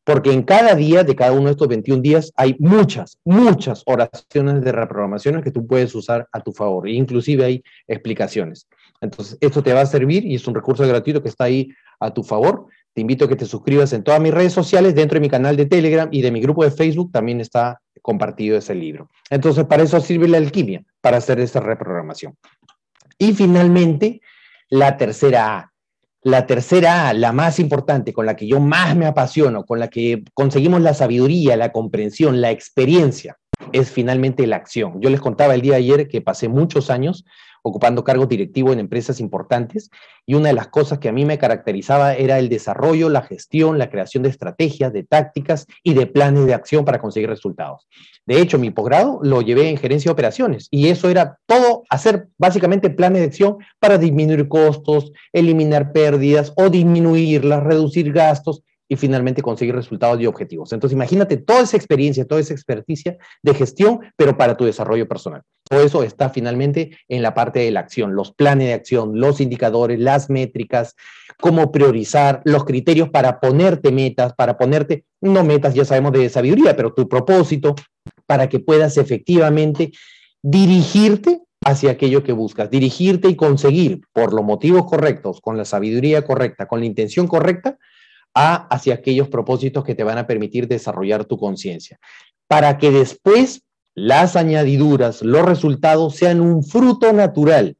porque 0.08 0.32
en 0.32 0.44
cada 0.44 0.74
día 0.74 1.04
de 1.04 1.18
cada 1.18 1.34
uno 1.34 1.48
de 1.48 1.52
estos 1.52 1.68
21 1.68 2.02
días 2.02 2.32
hay 2.38 2.56
muchas, 2.60 3.20
muchas 3.26 3.84
oraciones 3.86 4.64
de 4.64 4.72
reprogramaciones 4.72 5.44
que 5.44 5.52
tú 5.52 5.68
puedes 5.68 5.94
usar 5.96 6.30
a 6.32 6.40
tu 6.40 6.54
favor, 6.54 6.88
inclusive 6.88 7.44
hay 7.44 7.64
explicaciones. 7.90 8.70
Entonces, 9.02 9.38
esto 9.42 9.62
te 9.62 9.74
va 9.74 9.82
a 9.82 9.86
servir 9.86 10.26
y 10.26 10.36
es 10.36 10.48
un 10.48 10.56
recurso 10.56 10.88
gratuito 10.88 11.22
que 11.22 11.30
está 11.30 11.46
ahí 11.46 11.70
a 12.00 12.14
tu 12.14 12.24
favor. 12.24 12.68
Te 12.94 13.02
invito 13.02 13.26
a 13.26 13.28
que 13.28 13.36
te 13.36 13.46
suscribas 13.46 13.94
en 13.94 14.04
todas 14.04 14.20
mis 14.20 14.34
redes 14.34 14.54
sociales, 14.54 14.96
dentro 14.96 15.16
de 15.16 15.22
mi 15.22 15.30
canal 15.30 15.56
de 15.56 15.66
Telegram 15.66 16.10
y 16.12 16.22
de 16.22 16.32
mi 16.32 16.42
grupo 16.42 16.64
de 16.64 16.72
Facebook 16.72 17.12
también 17.12 17.42
está 17.42 17.80
compartido 18.02 18.58
ese 18.58 18.74
libro. 18.74 19.10
Entonces, 19.30 19.66
para 19.66 19.84
eso 19.84 20.00
sirve 20.00 20.28
la 20.28 20.38
alquimia, 20.38 20.84
para 21.02 21.18
hacer 21.18 21.40
esa 21.40 21.60
reprogramación. 21.60 22.36
Y 23.20 23.34
finalmente, 23.34 24.22
la 24.70 24.98
tercera 24.98 25.58
A, 25.58 25.74
la 26.24 26.46
tercera, 26.46 27.14
la 27.14 27.32
más 27.32 27.60
importante, 27.60 28.14
con 28.14 28.26
la 28.26 28.36
que 28.36 28.48
yo 28.48 28.60
más 28.60 28.96
me 28.96 29.06
apasiono, 29.06 29.64
con 29.64 29.80
la 29.80 29.88
que 29.88 30.24
conseguimos 30.34 30.82
la 30.82 30.94
sabiduría, 30.94 31.56
la 31.56 31.72
comprensión, 31.72 32.42
la 32.42 32.52
experiencia, 32.52 33.38
es 33.72 33.92
finalmente 33.92 34.48
la 34.48 34.58
acción. 34.58 35.00
Yo 35.02 35.10
les 35.10 35.22
contaba 35.22 35.56
el 35.56 35.62
día 35.62 35.74
de 35.74 35.80
ayer 35.80 36.08
que 36.08 36.22
pasé 36.22 36.48
muchos 36.48 36.90
años 36.90 37.26
ocupando 37.68 38.04
cargo 38.04 38.26
directivo 38.26 38.74
en 38.74 38.80
empresas 38.80 39.20
importantes 39.20 39.90
y 40.26 40.34
una 40.34 40.50
de 40.50 40.54
las 40.54 40.68
cosas 40.68 41.00
que 41.00 41.10
a 41.10 41.12
mí 41.12 41.26
me 41.26 41.38
caracterizaba 41.38 42.14
era 42.16 42.40
el 42.40 42.50
desarrollo, 42.50 43.10
la 43.10 43.22
gestión, 43.22 43.78
la 43.78 43.90
creación 43.90 44.24
de 44.24 44.30
estrategias, 44.30 44.94
de 44.94 45.04
tácticas 45.04 45.68
y 45.84 45.94
de 45.94 46.08
planes 46.08 46.46
de 46.46 46.54
acción 46.54 46.86
para 46.86 47.00
conseguir 47.00 47.30
resultados. 47.30 47.88
De 48.26 48.42
hecho, 48.42 48.60
mi 48.60 48.72
posgrado 48.72 49.20
lo 49.24 49.42
llevé 49.42 49.70
en 49.70 49.78
gerencia 49.78 50.10
de 50.10 50.14
operaciones 50.14 50.68
y 50.72 50.90
eso 50.90 51.10
era 51.10 51.40
todo 51.46 51.84
hacer 51.90 52.28
básicamente 52.38 52.90
planes 52.90 53.22
de 53.22 53.28
acción 53.28 53.58
para 53.80 53.98
disminuir 53.98 54.48
costos, 54.48 55.12
eliminar 55.32 55.92
pérdidas 55.92 56.54
o 56.56 56.70
disminuirlas, 56.70 57.64
reducir 57.64 58.12
gastos 58.12 58.64
y 58.90 58.96
finalmente 58.96 59.42
conseguir 59.42 59.76
resultados 59.76 60.20
y 60.22 60.26
objetivos. 60.26 60.72
Entonces, 60.72 60.96
imagínate 60.96 61.38
toda 61.38 61.62
esa 61.62 61.78
experiencia, 61.78 62.26
toda 62.26 62.42
esa 62.42 62.54
experticia 62.54 63.18
de 63.44 63.54
gestión, 63.54 64.00
pero 64.16 64.38
para 64.38 64.56
tu 64.56 64.66
desarrollo 64.66 65.08
personal. 65.08 65.42
Todo 65.70 65.82
eso 65.82 66.04
está 66.04 66.30
finalmente 66.30 66.98
en 67.10 67.22
la 67.22 67.34
parte 67.34 67.60
de 67.60 67.72
la 67.72 67.82
acción, 67.82 68.16
los 68.16 68.34
planes 68.34 68.68
de 68.68 68.74
acción, 68.74 69.20
los 69.20 69.42
indicadores, 69.42 70.00
las 70.00 70.30
métricas, 70.30 70.96
cómo 71.40 71.72
priorizar, 71.72 72.42
los 72.46 72.64
criterios 72.64 73.10
para 73.10 73.40
ponerte 73.40 73.92
metas, 73.92 74.34
para 74.34 74.58
ponerte, 74.58 75.04
no 75.20 75.44
metas, 75.44 75.74
ya 75.74 75.84
sabemos 75.84 76.14
de 76.14 76.30
sabiduría, 76.30 76.76
pero 76.76 76.94
tu 76.94 77.10
propósito, 77.10 77.76
para 78.26 78.48
que 78.48 78.60
puedas 78.60 78.98
efectivamente 78.98 79.92
dirigirte 80.42 81.42
hacia 81.66 81.92
aquello 81.92 82.24
que 82.24 82.32
buscas, 82.32 82.70
dirigirte 82.70 83.28
y 83.28 83.36
conseguir 83.36 84.02
por 84.14 84.34
los 84.34 84.46
motivos 84.46 84.86
correctos, 84.86 85.42
con 85.42 85.58
la 85.58 85.66
sabiduría 85.66 86.24
correcta, 86.24 86.68
con 86.68 86.80
la 86.80 86.86
intención 86.86 87.28
correcta, 87.28 87.78
hacia 88.38 88.94
aquellos 88.94 89.30
propósitos 89.30 89.84
que 89.84 89.96
te 89.96 90.04
van 90.04 90.18
a 90.18 90.28
permitir 90.28 90.68
desarrollar 90.68 91.26
tu 91.26 91.38
conciencia, 91.38 92.00
para 92.48 92.78
que 92.78 92.92
después 92.92 93.64
las 93.96 94.36
añadiduras, 94.36 95.24
los 95.24 95.44
resultados 95.44 96.16
sean 96.16 96.40
un 96.40 96.64
fruto 96.64 97.14
natural, 97.14 97.76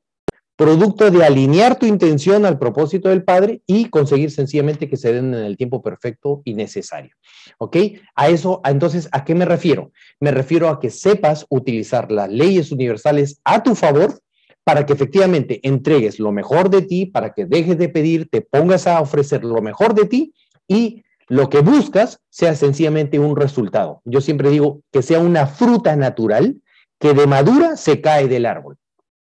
producto 0.56 1.12
de 1.12 1.24
alinear 1.24 1.78
tu 1.78 1.86
intención 1.86 2.44
al 2.44 2.58
propósito 2.58 3.10
del 3.10 3.24
Padre 3.24 3.62
y 3.68 3.90
conseguir 3.90 4.32
sencillamente 4.32 4.90
que 4.90 4.98
se 4.98 5.14
den 5.14 5.36
en 5.36 5.46
el 5.46 5.56
tiempo 5.56 5.84
perfecto 5.84 6.42
y 6.44 6.56
necesario. 6.56 7.12
¿Ok? 7.60 7.78
A 8.16 8.30
eso, 8.30 8.62
entonces, 8.66 9.08
¿a 9.12 9.24
qué 9.24 9.36
me 9.36 9.46
refiero? 9.46 9.92
Me 10.20 10.32
refiero 10.32 10.70
a 10.70 10.80
que 10.80 10.90
sepas 10.90 11.46
utilizar 11.50 12.12
las 12.12 12.30
leyes 12.30 12.72
universales 12.72 13.40
a 13.44 13.62
tu 13.62 13.76
favor 13.76 14.20
para 14.64 14.88
que 14.88 14.94
efectivamente 14.94 15.60
entregues 15.62 16.20
lo 16.20 16.32
mejor 16.32 16.72
de 16.72 16.82
ti, 16.82 17.06
para 17.06 17.32
que 17.32 17.46
dejes 17.46 17.78
de 17.78 17.90
pedir, 17.90 18.28
te 18.28 18.42
pongas 18.42 18.88
a 18.88 19.00
ofrecer 19.00 19.44
lo 19.44 19.62
mejor 19.62 19.94
de 19.94 20.06
ti 20.06 20.34
y 20.68 21.04
lo 21.28 21.50
que 21.50 21.60
buscas 21.60 22.22
sea 22.30 22.56
sencillamente 22.56 23.20
un 23.20 23.36
resultado. 23.36 24.02
Yo 24.06 24.22
siempre 24.22 24.50
digo 24.50 24.82
que 24.92 25.02
sea 25.02 25.20
una 25.20 25.48
fruta 25.48 25.96
natural 25.96 26.62
que 27.00 27.14
de 27.14 27.28
madura 27.28 27.76
se 27.78 28.02
cae 28.02 28.28
del 28.28 28.46
árbol. 28.46 28.78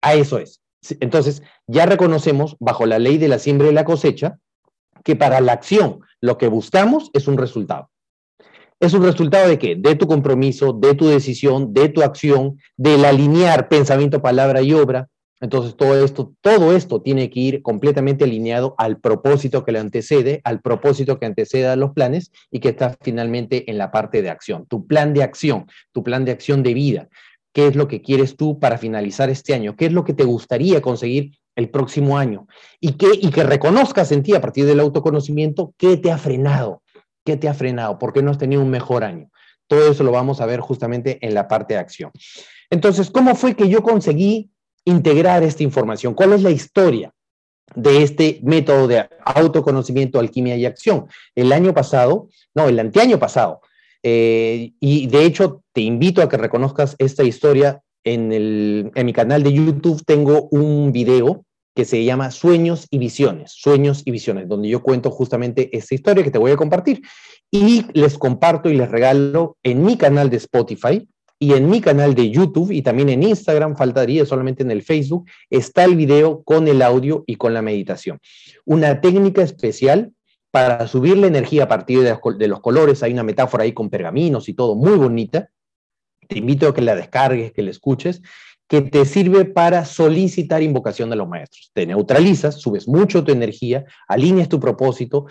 A 0.02 0.14
eso 0.16 0.40
es. 0.40 0.62
Entonces, 1.00 1.44
ya 1.68 1.86
reconocemos 1.86 2.56
bajo 2.60 2.86
la 2.86 2.98
ley 2.98 3.18
de 3.18 3.28
la 3.28 3.40
siembra 3.40 3.70
y 3.70 3.74
la 3.74 3.86
cosecha 3.86 4.40
que 5.04 5.16
para 5.16 5.42
la 5.42 5.54
acción 5.54 6.00
lo 6.22 6.38
que 6.38 6.48
buscamos 6.48 7.12
es 7.14 7.28
un 7.28 7.38
resultado. 7.38 7.90
¿Es 8.80 8.94
un 8.94 9.04
resultado 9.04 9.48
de 9.48 9.60
qué? 9.60 9.76
De 9.76 9.96
tu 9.96 10.08
compromiso, 10.08 10.74
de 10.74 10.96
tu 10.96 11.08
decisión, 11.08 11.72
de 11.72 11.90
tu 11.90 12.02
acción, 12.02 12.58
del 12.78 13.06
alinear 13.06 13.70
pensamiento, 13.70 14.24
palabra 14.24 14.64
y 14.64 14.74
obra, 14.74 15.08
entonces, 15.42 15.76
todo 15.76 16.04
esto, 16.06 16.34
todo 16.42 16.76
esto 16.76 17.02
tiene 17.02 17.32
que 17.32 17.40
ir 17.40 17.62
completamente 17.64 18.26
alineado 18.26 18.76
al 18.78 19.00
propósito 19.00 19.66
que 19.66 19.72
le 19.72 19.80
antecede, 19.80 20.40
al 20.44 20.62
propósito 20.62 21.18
que 21.18 21.26
antecede 21.26 21.68
a 21.68 21.76
los 21.76 21.94
planes 21.94 22.32
y 22.52 22.60
que 22.60 22.70
está 22.70 22.96
finalmente 23.02 23.70
en 23.70 23.80
la 23.80 23.92
parte 23.92 24.22
de 24.22 24.30
acción. 24.30 24.68
Tu 24.68 24.86
plan 24.86 25.16
de 25.16 25.24
acción, 25.24 25.66
tu 25.92 26.04
plan 26.04 26.26
de 26.26 26.32
acción 26.32 26.62
de 26.62 26.76
vida. 26.76 27.10
¿Qué 27.54 27.66
es 27.66 27.76
lo 27.76 27.88
que 27.88 28.04
quieres 28.04 28.38
tú 28.38 28.60
para 28.60 28.78
finalizar 28.78 29.32
este 29.32 29.56
año? 29.56 29.76
¿Qué 29.76 29.88
es 29.88 29.92
lo 29.92 30.04
que 30.04 30.14
te 30.14 30.24
gustaría 30.24 30.80
conseguir 30.80 31.32
el 31.56 31.72
próximo 31.72 32.20
año? 32.20 32.48
Y 32.80 32.94
que, 32.94 33.10
y 33.12 33.32
que 33.32 33.44
reconozcas 33.44 34.12
en 34.12 34.22
ti 34.22 34.36
a 34.36 34.42
partir 34.42 34.68
del 34.68 34.80
autoconocimiento 34.80 35.74
qué 35.76 35.98
te 35.98 36.12
ha 36.12 36.20
frenado, 36.20 36.84
qué 37.26 37.36
te 37.36 37.50
ha 37.50 37.56
frenado, 37.56 37.98
por 37.98 38.14
qué 38.14 38.22
no 38.22 38.30
has 38.30 38.38
tenido 38.38 38.62
un 38.62 38.70
mejor 38.70 39.04
año. 39.04 39.32
Todo 39.66 39.92
eso 39.92 40.04
lo 40.04 40.12
vamos 40.12 40.40
a 40.40 40.46
ver 40.46 40.60
justamente 40.60 41.18
en 41.26 41.34
la 41.34 41.48
parte 41.48 41.74
de 41.74 41.80
acción. 41.80 42.12
Entonces, 42.70 43.10
¿cómo 43.10 43.34
fue 43.34 43.56
que 43.56 43.70
yo 43.70 43.82
conseguí 43.82 44.51
integrar 44.86 45.44
esta 45.44 45.64
información? 45.64 46.14
¿Cuál 46.14 46.34
es 46.34 46.44
la 46.44 46.52
historia 46.52 47.14
de 47.76 48.04
este 48.04 48.40
método 48.44 48.88
de 48.88 49.08
autoconocimiento, 49.26 50.20
alquimia 50.20 50.56
y 50.58 50.66
acción? 50.66 51.08
El 51.36 51.52
año 51.52 51.74
pasado, 51.74 52.30
no, 52.54 52.68
el 52.68 52.80
anteaño 52.80 53.20
pasado, 53.20 53.62
eh, 54.04 54.74
y 54.80 55.08
de 55.08 55.26
hecho 55.26 55.64
te 55.74 55.82
invito 55.82 56.22
a 56.22 56.30
que 56.30 56.38
reconozcas 56.38 56.96
esta 56.98 57.24
historia. 57.24 57.82
En, 58.04 58.32
el, 58.32 58.92
en 58.96 59.06
mi 59.06 59.14
canal 59.14 59.44
de 59.44 59.54
YouTube 59.54 60.04
tengo 60.04 60.48
un 60.50 60.92
video 60.92 61.46
que 61.76 61.86
se 61.86 62.04
llama 62.04 62.32
Sueños 62.32 62.88
y 62.90 62.98
Visiones, 62.98 63.54
Sueños 63.56 64.02
y 64.06 64.12
Visiones, 64.12 64.48
donde 64.50 64.70
yo 64.70 64.82
cuento 64.82 65.12
justamente 65.12 65.76
esta 65.78 65.96
historia 65.96 66.24
que 66.24 66.32
te 66.32 66.40
voy 66.40 66.52
a 66.52 66.58
compartir. 66.58 67.02
Y 67.52 67.86
les 67.94 68.18
comparto 68.18 68.70
y 68.70 68.76
les 68.76 68.90
regalo 68.90 69.58
en 69.62 69.84
mi 69.84 69.98
canal 69.98 70.30
de 70.30 70.38
Spotify 70.38 71.08
y 71.42 71.54
en 71.54 71.72
mi 71.72 71.82
canal 71.82 72.14
de 72.14 72.30
YouTube 72.30 72.72
y 72.72 72.84
también 72.84 73.10
en 73.10 73.24
Instagram, 73.24 73.76
faltaría 73.76 74.28
solamente 74.28 74.62
en 74.62 74.70
el 74.70 74.84
Facebook, 74.84 75.26
está 75.50 75.86
el 75.86 75.96
video 75.96 76.44
con 76.44 76.68
el 76.68 76.84
audio 76.84 77.24
y 77.26 77.36
con 77.38 77.52
la 77.56 77.64
meditación. 77.64 78.20
Una 78.64 79.02
técnica 79.02 79.42
especial 79.42 80.12
para 80.52 80.86
subir 80.86 81.18
la 81.18 81.26
energía 81.26 81.64
a 81.64 81.68
partir 81.68 82.04
de 82.04 82.48
los 82.48 82.60
colores. 82.60 83.02
Hay 83.02 83.14
una 83.14 83.24
metáfora 83.24 83.64
ahí 83.64 83.74
con 83.74 83.90
pergaminos 83.90 84.50
y 84.50 84.54
todo, 84.54 84.76
muy 84.76 84.96
bonita. 84.96 85.50
Te 86.28 86.38
invito 86.38 86.68
a 86.68 86.76
que 86.76 86.82
la 86.82 86.96
descargues, 86.96 87.54
que 87.54 87.64
la 87.64 87.72
escuches. 87.72 88.22
que 88.68 88.82
te 88.82 89.04
sirve 89.04 89.44
para 89.44 89.84
solicitar 89.84 90.62
invocación 90.62 91.10
de 91.10 91.16
los 91.16 91.28
maestros. 91.28 91.72
Te 91.74 91.88
neutralizas, 91.88 92.62
subes 92.62 92.88
mucho 92.88 93.24
tu 93.24 93.32
energía, 93.32 93.84
alineas 94.08 94.48
tu 94.48 94.60
propósito, 94.60 95.26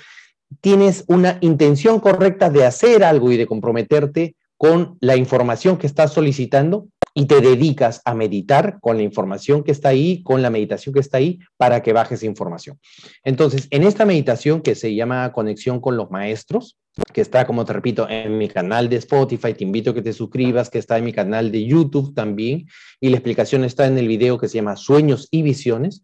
tienes 0.61 1.05
una 1.07 1.38
intención 1.40 2.01
correcta 2.01 2.51
de 2.51 2.66
hacer 2.66 3.05
algo 3.05 3.31
y 3.31 3.37
de 3.37 3.46
comprometerte 3.46 4.35
con 4.61 4.99
la 5.01 5.16
información 5.16 5.79
que 5.79 5.87
estás 5.87 6.12
solicitando 6.12 6.87
y 7.14 7.25
te 7.25 7.40
dedicas 7.40 8.03
a 8.05 8.14
meditar 8.14 8.77
con 8.83 8.99
la 8.99 9.03
información 9.03 9.64
que 9.64 9.73
está 9.73 9.88
ahí, 9.88 10.23
con 10.23 10.42
la 10.42 10.51
meditación 10.51 10.92
que 10.92 11.01
está 11.01 11.16
ahí, 11.16 11.38
para 11.57 11.83
que 11.83 11.94
bajes 11.94 12.23
información. 12.23 12.79
Entonces, 13.25 13.68
en 13.70 13.85
esta 13.85 14.05
meditación 14.05 14.61
que 14.61 14.75
se 14.75 14.94
llama 14.94 15.33
Conexión 15.33 15.81
con 15.81 15.96
los 15.96 16.11
Maestros, 16.11 16.77
que 17.11 17.23
está, 17.23 17.46
como 17.46 17.64
te 17.64 17.73
repito, 17.73 18.07
en 18.11 18.37
mi 18.37 18.49
canal 18.51 18.90
de 18.90 18.96
Spotify, 18.96 19.55
te 19.55 19.64
invito 19.64 19.92
a 19.92 19.94
que 19.94 20.03
te 20.03 20.12
suscribas, 20.12 20.68
que 20.68 20.79
está 20.79 20.99
en 20.99 21.05
mi 21.05 21.14
canal 21.14 21.51
de 21.51 21.64
YouTube 21.64 22.14
también, 22.14 22.66
y 23.01 23.09
la 23.09 23.16
explicación 23.16 23.64
está 23.64 23.87
en 23.87 23.96
el 23.96 24.09
video 24.09 24.37
que 24.37 24.49
se 24.49 24.57
llama 24.57 24.77
Sueños 24.77 25.27
y 25.31 25.40
Visiones. 25.40 26.03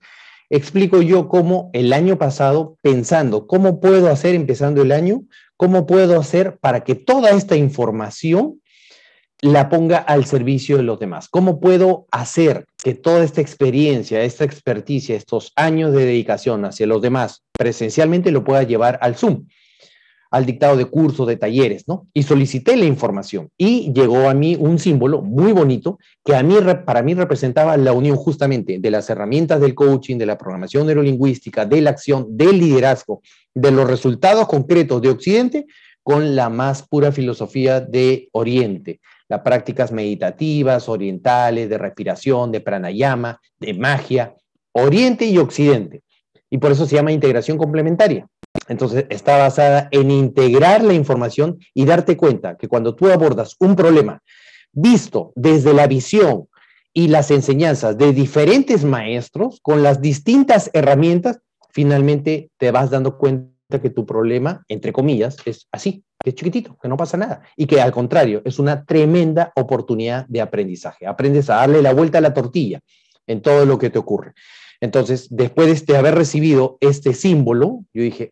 Explico 0.49 1.03
yo 1.03 1.29
cómo 1.29 1.69
el 1.75 1.93
año 1.93 2.17
pasado, 2.17 2.79
pensando 2.81 3.47
cómo 3.47 3.81
puedo 3.81 4.09
hacer 4.09 4.35
empezando 4.35 4.81
el 4.81 4.93
año, 4.93 5.25
cómo 5.57 5.87
puedo 5.87 6.19
hacer 6.19 6.59
para 6.59 6.85
que 6.85 6.95
toda 6.95 7.31
esta 7.31 7.57
información 7.57 8.61
la 9.41 9.69
ponga 9.69 9.99
al 9.99 10.25
servicio 10.25 10.77
de 10.77 10.83
los 10.83 10.99
demás. 10.99 11.29
¿Cómo 11.29 11.61
puedo 11.61 12.07
hacer 12.11 12.67
que 12.83 12.95
toda 12.95 13.23
esta 13.23 13.41
experiencia, 13.41 14.23
esta 14.23 14.45
experticia, 14.45 15.15
estos 15.15 15.53
años 15.57 15.93
de 15.93 16.07
dedicación 16.07 16.65
hacia 16.65 16.87
los 16.87 17.03
demás 17.03 17.45
presencialmente 17.53 18.31
lo 18.31 18.45
pueda 18.45 18.63
llevar 18.63 18.99
al 19.03 19.17
Zoom? 19.17 19.47
Al 20.37 20.45
dictado 20.45 20.77
de 20.77 20.85
cursos, 20.85 21.27
de 21.27 21.37
talleres, 21.37 21.89
¿no? 21.89 22.07
Y 22.13 22.23
solicité 22.23 22.77
la 22.77 22.85
información 22.85 23.49
y 23.57 23.91
llegó 23.95 24.29
a 24.29 24.35
mí 24.35 24.55
un 24.55 24.79
símbolo 24.79 25.23
muy 25.23 25.53
bonito 25.53 25.99
que 26.23 26.37
a 26.37 26.43
mí, 26.43 26.55
para 26.85 27.03
mí 27.03 27.15
representaba 27.15 27.77
la 27.79 27.95
unión 27.95 28.17
justamente 28.17 28.79
de 28.79 28.91
las 28.91 29.09
herramientas 29.09 29.63
del 29.63 29.75
coaching, 29.75 30.19
de 30.19 30.27
la 30.27 30.37
programación 30.37 30.87
neurolingüística, 30.87 31.65
de 31.65 31.81
la 31.81 31.91
acción, 31.91 32.37
del 32.37 32.59
liderazgo, 32.59 33.23
de 33.55 33.71
los 33.71 33.89
resultados 33.89 34.47
concretos 34.47 35.01
de 35.01 35.09
Occidente 35.09 35.67
con 36.03 36.37
la 36.37 36.51
más 36.51 36.83
pura 36.83 37.13
filosofía 37.13 37.81
de 37.81 38.29
Oriente, 38.33 39.01
las 39.29 39.41
prácticas 39.41 39.91
meditativas, 39.91 40.87
orientales, 40.87 41.71
de 41.71 41.79
respiración, 41.79 42.53
de 42.53 42.61
pranayama, 42.61 43.41
de 43.59 43.73
magia, 43.73 44.35
Oriente 44.73 45.25
y 45.25 45.39
Occidente. 45.39 46.03
Y 46.51 46.59
por 46.59 46.73
eso 46.73 46.87
se 46.87 46.97
llama 46.97 47.13
integración 47.13 47.59
complementaria. 47.59 48.27
Entonces, 48.69 49.07
está 49.11 49.39
basada 49.39 49.89
en 49.91 50.11
integrar 50.11 50.83
la 50.83 50.95
información 50.95 51.59
y 51.75 51.85
darte 51.85 52.17
cuenta 52.17 52.57
que 52.57 52.69
cuando 52.69 52.95
tú 52.95 53.07
abordas 53.09 53.57
un 53.61 53.77
problema 53.77 54.23
visto 54.73 55.33
desde 55.35 55.73
la 55.73 55.87
visión 55.87 56.49
y 56.93 57.09
las 57.09 57.31
enseñanzas 57.31 57.99
de 57.99 58.13
diferentes 58.13 58.85
maestros 58.85 59.61
con 59.63 59.83
las 59.83 60.01
distintas 60.01 60.71
herramientas, 60.73 61.41
finalmente 61.71 62.51
te 62.57 62.71
vas 62.71 62.91
dando 62.91 63.19
cuenta 63.19 63.53
que 63.83 63.91
tu 63.91 64.07
problema, 64.07 64.65
entre 64.69 64.93
comillas, 64.93 65.37
es 65.45 65.67
así, 65.73 66.05
que 66.23 66.31
es 66.31 66.37
chiquitito, 66.37 66.79
que 66.81 66.89
no 66.89 66.97
pasa 66.97 67.17
nada 67.17 67.43
y 67.57 67.67
que 67.67 67.81
al 67.81 67.93
contrario 67.93 68.43
es 68.45 68.59
una 68.59 68.85
tremenda 68.85 69.53
oportunidad 69.57 70.27
de 70.29 70.41
aprendizaje. 70.41 71.07
Aprendes 71.07 71.51
a 71.51 71.57
darle 71.57 71.83
la 71.83 71.93
vuelta 71.93 72.19
a 72.19 72.23
la 72.23 72.33
tortilla 72.33 72.81
en 73.27 73.43
todo 73.43 73.67
lo 73.67 73.79
que 73.79 73.91
te 73.91 73.99
ocurre. 73.99 74.35
Entonces, 74.87 75.27
después 75.31 75.85
de 75.85 75.97
haber 75.97 76.15
recibido 76.15 76.79
este 76.81 77.13
símbolo, 77.13 77.85
yo 77.93 78.05
dije, 78.05 78.31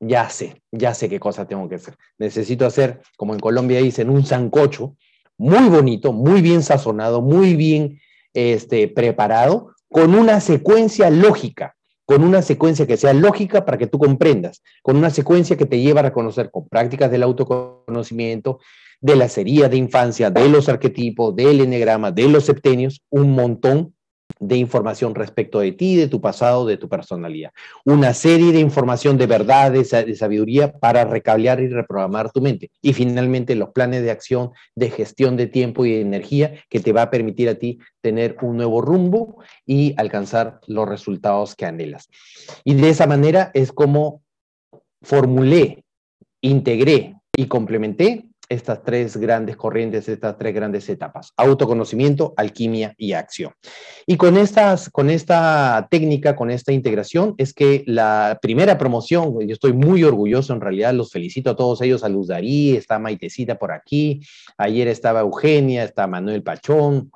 ya 0.00 0.28
sé, 0.28 0.60
ya 0.70 0.92
sé 0.92 1.08
qué 1.08 1.18
cosa 1.18 1.46
tengo 1.46 1.66
que 1.66 1.76
hacer. 1.76 1.94
Necesito 2.18 2.66
hacer, 2.66 3.00
como 3.16 3.32
en 3.32 3.40
Colombia 3.40 3.80
dicen, 3.80 4.10
un 4.10 4.26
sancocho 4.26 4.96
muy 5.38 5.66
bonito, 5.70 6.12
muy 6.12 6.42
bien 6.42 6.62
sazonado, 6.62 7.22
muy 7.22 7.56
bien 7.56 8.00
este, 8.34 8.86
preparado, 8.86 9.70
con 9.88 10.14
una 10.14 10.40
secuencia 10.40 11.08
lógica, 11.08 11.74
con 12.04 12.22
una 12.22 12.42
secuencia 12.42 12.86
que 12.86 12.98
sea 12.98 13.14
lógica 13.14 13.64
para 13.64 13.78
que 13.78 13.86
tú 13.86 13.98
comprendas, 13.98 14.62
con 14.82 14.96
una 14.96 15.08
secuencia 15.08 15.56
que 15.56 15.64
te 15.64 15.80
lleva 15.80 16.00
a 16.00 16.10
reconocer 16.10 16.50
con 16.50 16.68
prácticas 16.68 17.10
del 17.10 17.22
autoconocimiento, 17.22 18.58
de 19.00 19.16
la 19.16 19.30
serie 19.30 19.70
de 19.70 19.78
infancia, 19.78 20.30
de 20.30 20.50
los 20.50 20.68
arquetipos, 20.68 21.34
del 21.34 21.62
enegrama, 21.62 22.10
de 22.10 22.28
los 22.28 22.44
septenios, 22.44 23.00
un 23.08 23.30
montón 23.30 23.94
de 24.40 24.56
información 24.56 25.14
respecto 25.14 25.60
de 25.60 25.72
ti, 25.72 25.96
de 25.96 26.08
tu 26.08 26.20
pasado, 26.20 26.66
de 26.66 26.76
tu 26.76 26.88
personalidad. 26.88 27.52
Una 27.84 28.14
serie 28.14 28.52
de 28.52 28.60
información 28.60 29.16
de 29.16 29.26
verdad, 29.26 29.72
de, 29.72 29.84
sabiduría 30.16 30.72
para 30.72 31.04
recablear 31.04 31.60
y 31.60 31.68
reprogramar 31.68 32.30
tu 32.30 32.40
mente. 32.40 32.70
Y 32.82 32.92
finalmente 32.92 33.54
los 33.54 33.70
planes 33.70 34.02
de 34.02 34.10
acción, 34.10 34.50
de 34.74 34.90
gestión 34.90 35.36
de 35.36 35.46
tiempo 35.46 35.86
y 35.86 35.92
de 35.92 36.00
energía 36.00 36.54
que 36.68 36.80
te 36.80 36.92
va 36.92 37.02
a 37.02 37.10
permitir 37.10 37.48
a 37.48 37.54
ti 37.54 37.78
tener 38.00 38.36
un 38.42 38.56
nuevo 38.56 38.80
rumbo 38.80 39.42
y 39.66 39.94
alcanzar 39.96 40.60
los 40.66 40.88
resultados 40.88 41.54
que 41.54 41.66
anhelas. 41.66 42.08
Y 42.64 42.74
de 42.74 42.90
esa 42.90 43.06
manera 43.06 43.50
es 43.54 43.72
como 43.72 44.22
formulé, 45.02 45.84
integré 46.40 47.14
y 47.36 47.46
complementé 47.46 48.26
estas 48.48 48.82
tres 48.82 49.16
grandes 49.16 49.56
corrientes, 49.56 50.08
estas 50.08 50.36
tres 50.38 50.54
grandes 50.54 50.88
etapas, 50.88 51.32
autoconocimiento, 51.36 52.34
alquimia 52.36 52.94
y 52.98 53.12
acción. 53.12 53.52
Y 54.06 54.16
con, 54.16 54.36
estas, 54.36 54.90
con 54.90 55.10
esta 55.10 55.88
técnica, 55.90 56.36
con 56.36 56.50
esta 56.50 56.72
integración, 56.72 57.34
es 57.38 57.54
que 57.54 57.84
la 57.86 58.38
primera 58.42 58.76
promoción, 58.76 59.34
yo 59.40 59.52
estoy 59.52 59.72
muy 59.72 60.04
orgulloso 60.04 60.52
en 60.52 60.60
realidad, 60.60 60.92
los 60.94 61.10
felicito 61.10 61.50
a 61.50 61.56
todos 61.56 61.80
ellos, 61.80 62.04
a 62.04 62.08
Luz 62.08 62.28
Darí, 62.28 62.76
está 62.76 62.98
Maitecita 62.98 63.58
por 63.58 63.72
aquí, 63.72 64.20
ayer 64.58 64.88
estaba 64.88 65.20
Eugenia, 65.20 65.84
está 65.84 66.06
Manuel 66.06 66.42
Pachón, 66.42 67.10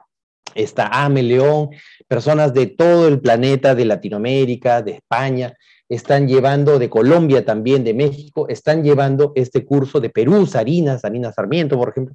está 0.54 0.88
Ame 0.88 1.22
León, 1.22 1.70
personas 2.06 2.54
de 2.54 2.66
todo 2.66 3.06
el 3.08 3.20
planeta, 3.20 3.74
de 3.74 3.84
Latinoamérica, 3.84 4.82
de 4.82 4.92
España, 4.92 5.54
están 5.88 6.28
llevando 6.28 6.78
de 6.78 6.90
Colombia 6.90 7.44
también, 7.44 7.84
de 7.84 7.94
México, 7.94 8.48
están 8.48 8.82
llevando 8.82 9.32
este 9.34 9.64
curso 9.64 10.00
de 10.00 10.10
Perú, 10.10 10.46
Sarina, 10.46 10.98
Sarina 10.98 11.32
Sarmiento, 11.32 11.76
por 11.78 11.90
ejemplo, 11.90 12.14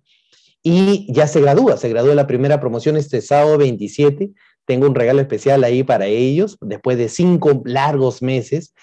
y 0.62 1.12
ya 1.12 1.28
se 1.28 1.42
gradúa, 1.42 1.78
se 1.78 1.90
gradúa 1.90 2.16
la 2.16 2.28
primera 2.28 2.60
promoción 2.60 2.96
este 2.96 3.22
sábado 3.22 3.58
27. 3.58 4.32
Tengo 4.66 4.88
un 4.88 4.96
regalo 4.96 5.20
especial 5.20 5.64
ahí 5.64 5.84
para 5.84 6.06
ellos, 6.06 6.58
después 6.62 6.98
de 6.98 7.10
cinco 7.10 7.62
largos 7.66 8.22
meses 8.22 8.74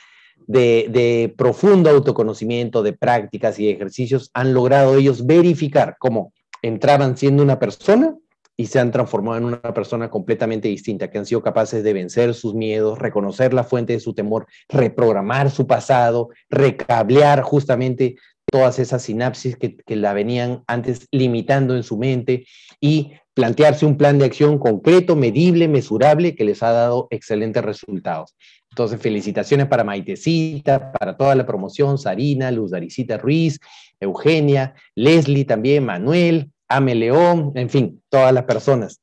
de 0.47 1.33
profundo 1.39 1.89
autoconocimiento, 1.89 2.83
de 2.83 2.93
prácticas 2.93 3.59
y 3.61 3.69
ejercicios, 3.69 4.31
han 4.35 4.53
logrado 4.53 4.97
ellos 4.97 5.25
verificar 5.25 5.97
cómo 5.99 6.33
entraban 6.63 7.17
siendo 7.17 7.43
una 7.43 7.59
persona 7.59 8.17
y 8.61 8.67
se 8.67 8.79
han 8.79 8.91
transformado 8.91 9.39
en 9.39 9.45
una 9.45 9.73
persona 9.73 10.11
completamente 10.11 10.69
distinta, 10.69 11.11
que 11.11 11.17
han 11.17 11.25
sido 11.25 11.43
capaces 11.43 11.83
de 11.83 11.95
vencer 11.95 12.35
sus 12.35 12.53
miedos, 12.53 12.99
reconocer 12.99 13.55
la 13.55 13.65
fuente 13.65 13.95
de 13.95 14.01
su 14.01 14.13
temor, 14.13 14.47
reprogramar 14.69 15.51
su 15.51 15.67
pasado, 15.67 16.29
recablear 16.51 17.41
justamente 17.41 18.17
todas 18.45 18.79
esas 18.79 19.01
sinapsis 19.01 19.57
que, 19.57 19.79
la 19.97 20.13
venían 20.13 20.63
antes 20.67 21.09
limitando 21.11 21.75
en 21.75 21.83
su 21.83 21.97
mente 21.97 22.45
y 22.83 23.13
plantearse 23.33 23.87
un 23.87 23.97
plan 23.97 24.19
de 24.19 24.27
acción 24.27 24.59
concreto, 24.59 25.17
medible, 25.17 25.67
mesurable, 25.67 26.35
que 26.35 26.45
les 26.45 26.63
ha 26.63 26.73
dado 26.73 27.09
excelentes 27.09 27.65
resultados. 27.65 28.37
Entonces, 28.73 29.01
felicitaciones 29.01 29.69
para 29.69 29.85
Maitecita, 29.85 30.93
para 30.93 31.17
toda 31.17 31.35
la 31.35 31.47
promoción, 31.47 31.97
Sarina, 31.97 32.51
Luz 32.51 32.73
Daricita 32.73 33.17
Ruiz, 33.17 33.59
Eugenia, 33.99 34.75
Leslie 34.95 35.47
también, 35.47 35.87
Manuel, 35.87 36.51
Ame 36.71 36.95
León, 36.95 37.53
en 37.57 37.69
fin, 37.69 38.03
todas 38.09 38.33
las 38.33 38.45
personas 38.45 39.01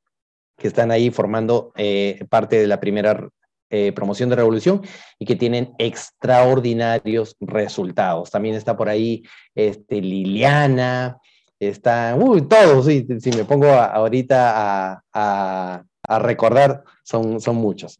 que 0.57 0.67
están 0.67 0.89
ahí 0.89 1.11
formando 1.11 1.71
eh, 1.75 2.25
parte 2.29 2.57
de 2.57 2.65
la 2.65 2.79
primera 2.79 3.29
eh, 3.69 3.91
promoción 3.91 4.29
de 4.29 4.37
Revolución 4.37 4.81
y 5.19 5.25
que 5.25 5.35
tienen 5.35 5.73
extraordinarios 5.77 7.35
resultados. 7.41 8.31
También 8.31 8.55
está 8.55 8.77
por 8.77 8.87
ahí 8.87 9.23
este, 9.53 10.01
Liliana, 10.01 11.17
está, 11.59 12.15
uy, 12.17 12.47
todos, 12.47 12.85
si 12.85 13.31
me 13.35 13.43
pongo 13.43 13.67
ahorita 13.67 15.03
a, 15.13 15.83
recordar, 16.19 16.83
son, 17.03 17.41
son 17.41 17.57
muchos. 17.57 17.99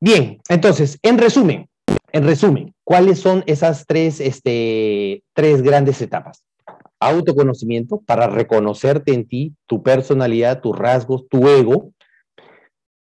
Bien, 0.00 0.40
entonces, 0.48 0.98
en 1.02 1.18
resumen, 1.18 1.68
en 2.10 2.24
resumen, 2.24 2.74
¿cuáles 2.82 3.20
son 3.20 3.44
esas 3.46 3.86
tres, 3.86 4.18
este, 4.18 5.22
tres 5.32 5.62
grandes 5.62 6.02
etapas? 6.02 6.45
Autoconocimiento 7.08 8.02
para 8.06 8.26
reconocerte 8.26 9.12
en 9.12 9.26
ti, 9.26 9.54
tu 9.66 9.82
personalidad, 9.82 10.60
tus 10.60 10.76
rasgos, 10.76 11.28
tu 11.28 11.48
ego, 11.48 11.92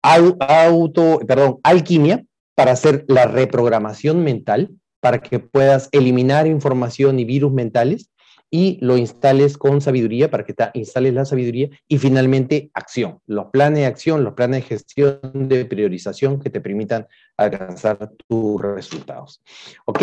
auto, 0.03 1.21
perdón, 1.27 1.59
alquimia 1.63 2.25
para 2.55 2.73
hacer 2.73 3.05
la 3.09 3.27
reprogramación 3.27 4.23
mental, 4.25 4.71
para 5.01 5.21
que 5.21 5.39
puedas 5.39 5.89
eliminar 5.93 6.47
información 6.47 7.19
y 7.19 7.25
virus 7.25 7.53
mentales, 7.53 8.11
y 8.55 8.77
lo 8.83 8.99
instales 8.99 9.57
con 9.57 9.81
sabiduría 9.81 10.31
para 10.31 10.45
que 10.45 10.55
instales 10.75 11.15
la 11.15 11.25
sabiduría 11.25 11.71
y 11.89 11.97
finalmente 11.97 12.71
acción, 12.75 13.19
los 13.27 13.47
planes 13.47 13.79
de 13.79 13.87
acción, 13.87 14.25
los 14.25 14.35
planes 14.35 14.63
de 14.63 14.69
gestión 14.69 15.21
de 15.33 15.65
priorización 15.65 16.39
que 16.39 16.51
te 16.51 16.61
permitan 16.61 17.07
alcanzar 17.39 18.13
tus 18.29 18.61
resultados. 18.61 19.43
¿Ok? 19.87 20.03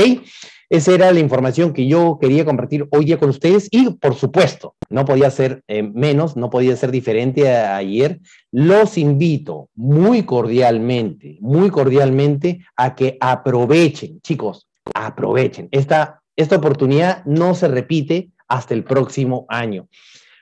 Esa 0.68 0.94
era 0.94 1.12
la 1.12 1.20
información 1.20 1.74
que 1.74 1.88
yo 1.88 2.18
quería 2.20 2.44
compartir 2.44 2.88
hoy 2.90 3.06
día 3.06 3.20
con 3.20 3.30
ustedes 3.30 3.68
y 3.70 3.92
por 3.92 4.16
supuesto, 4.16 4.76
no 4.90 5.06
podía 5.06 5.30
ser 5.30 5.64
eh, 5.68 5.84
menos, 5.84 6.36
no 6.36 6.50
podía 6.50 6.76
ser 6.76 6.90
diferente 6.90 7.56
a 7.56 7.78
ayer. 7.78 8.20
Los 8.52 8.98
invito 8.98 9.70
muy 9.76 10.24
cordialmente, 10.24 11.38
muy 11.40 11.70
cordialmente 11.70 12.66
a 12.76 12.96
que 12.96 13.16
aprovechen, 13.20 14.20
chicos, 14.22 14.68
aprovechen. 14.96 15.70
Esta, 15.70 16.24
esta 16.36 16.56
oportunidad 16.56 17.24
no 17.26 17.54
se 17.54 17.68
repite 17.68 18.32
hasta 18.50 18.74
el 18.74 18.84
próximo 18.84 19.46
año. 19.48 19.88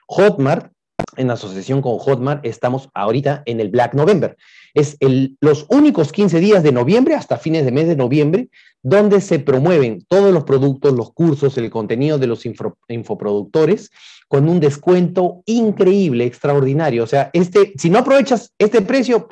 Hotmart, 0.08 0.72
en 1.15 1.30
asociación 1.30 1.82
con 1.82 1.98
Hotmart, 2.00 2.46
estamos 2.46 2.89
ahorita 2.93 3.43
en 3.46 3.60
el 3.60 3.70
Black 3.70 3.93
November. 3.93 4.36
Es 4.74 4.98
los 5.41 5.65
únicos 5.70 6.12
15 6.12 6.39
días 6.39 6.63
de 6.63 6.72
noviembre 6.72 7.15
hasta 7.15 7.38
fines 7.38 7.65
de 7.65 7.72
mes 7.72 7.88
de 7.88 7.96
noviembre 7.96 8.50
donde 8.82 9.22
se 9.22 9.39
promueven 9.39 10.06
todos 10.08 10.34
los 10.34 10.43
productos, 10.43 10.93
los 10.93 11.12
cursos, 11.12 11.58
el 11.58 11.70
contenido 11.70 12.17
de 12.17 12.28
los 12.28 12.46
infoproductores 12.88 13.91
con 14.28 14.48
un 14.50 14.60
descuento 14.60 15.41
increíble, 15.46 16.26
extraordinario. 16.26 17.04
O 17.04 17.08
sea, 17.08 17.30
este, 17.34 17.74
si 17.78 17.89
no 17.89 18.00
aprovechas 18.00 18.54
este 18.58 18.82
precio, 18.82 19.28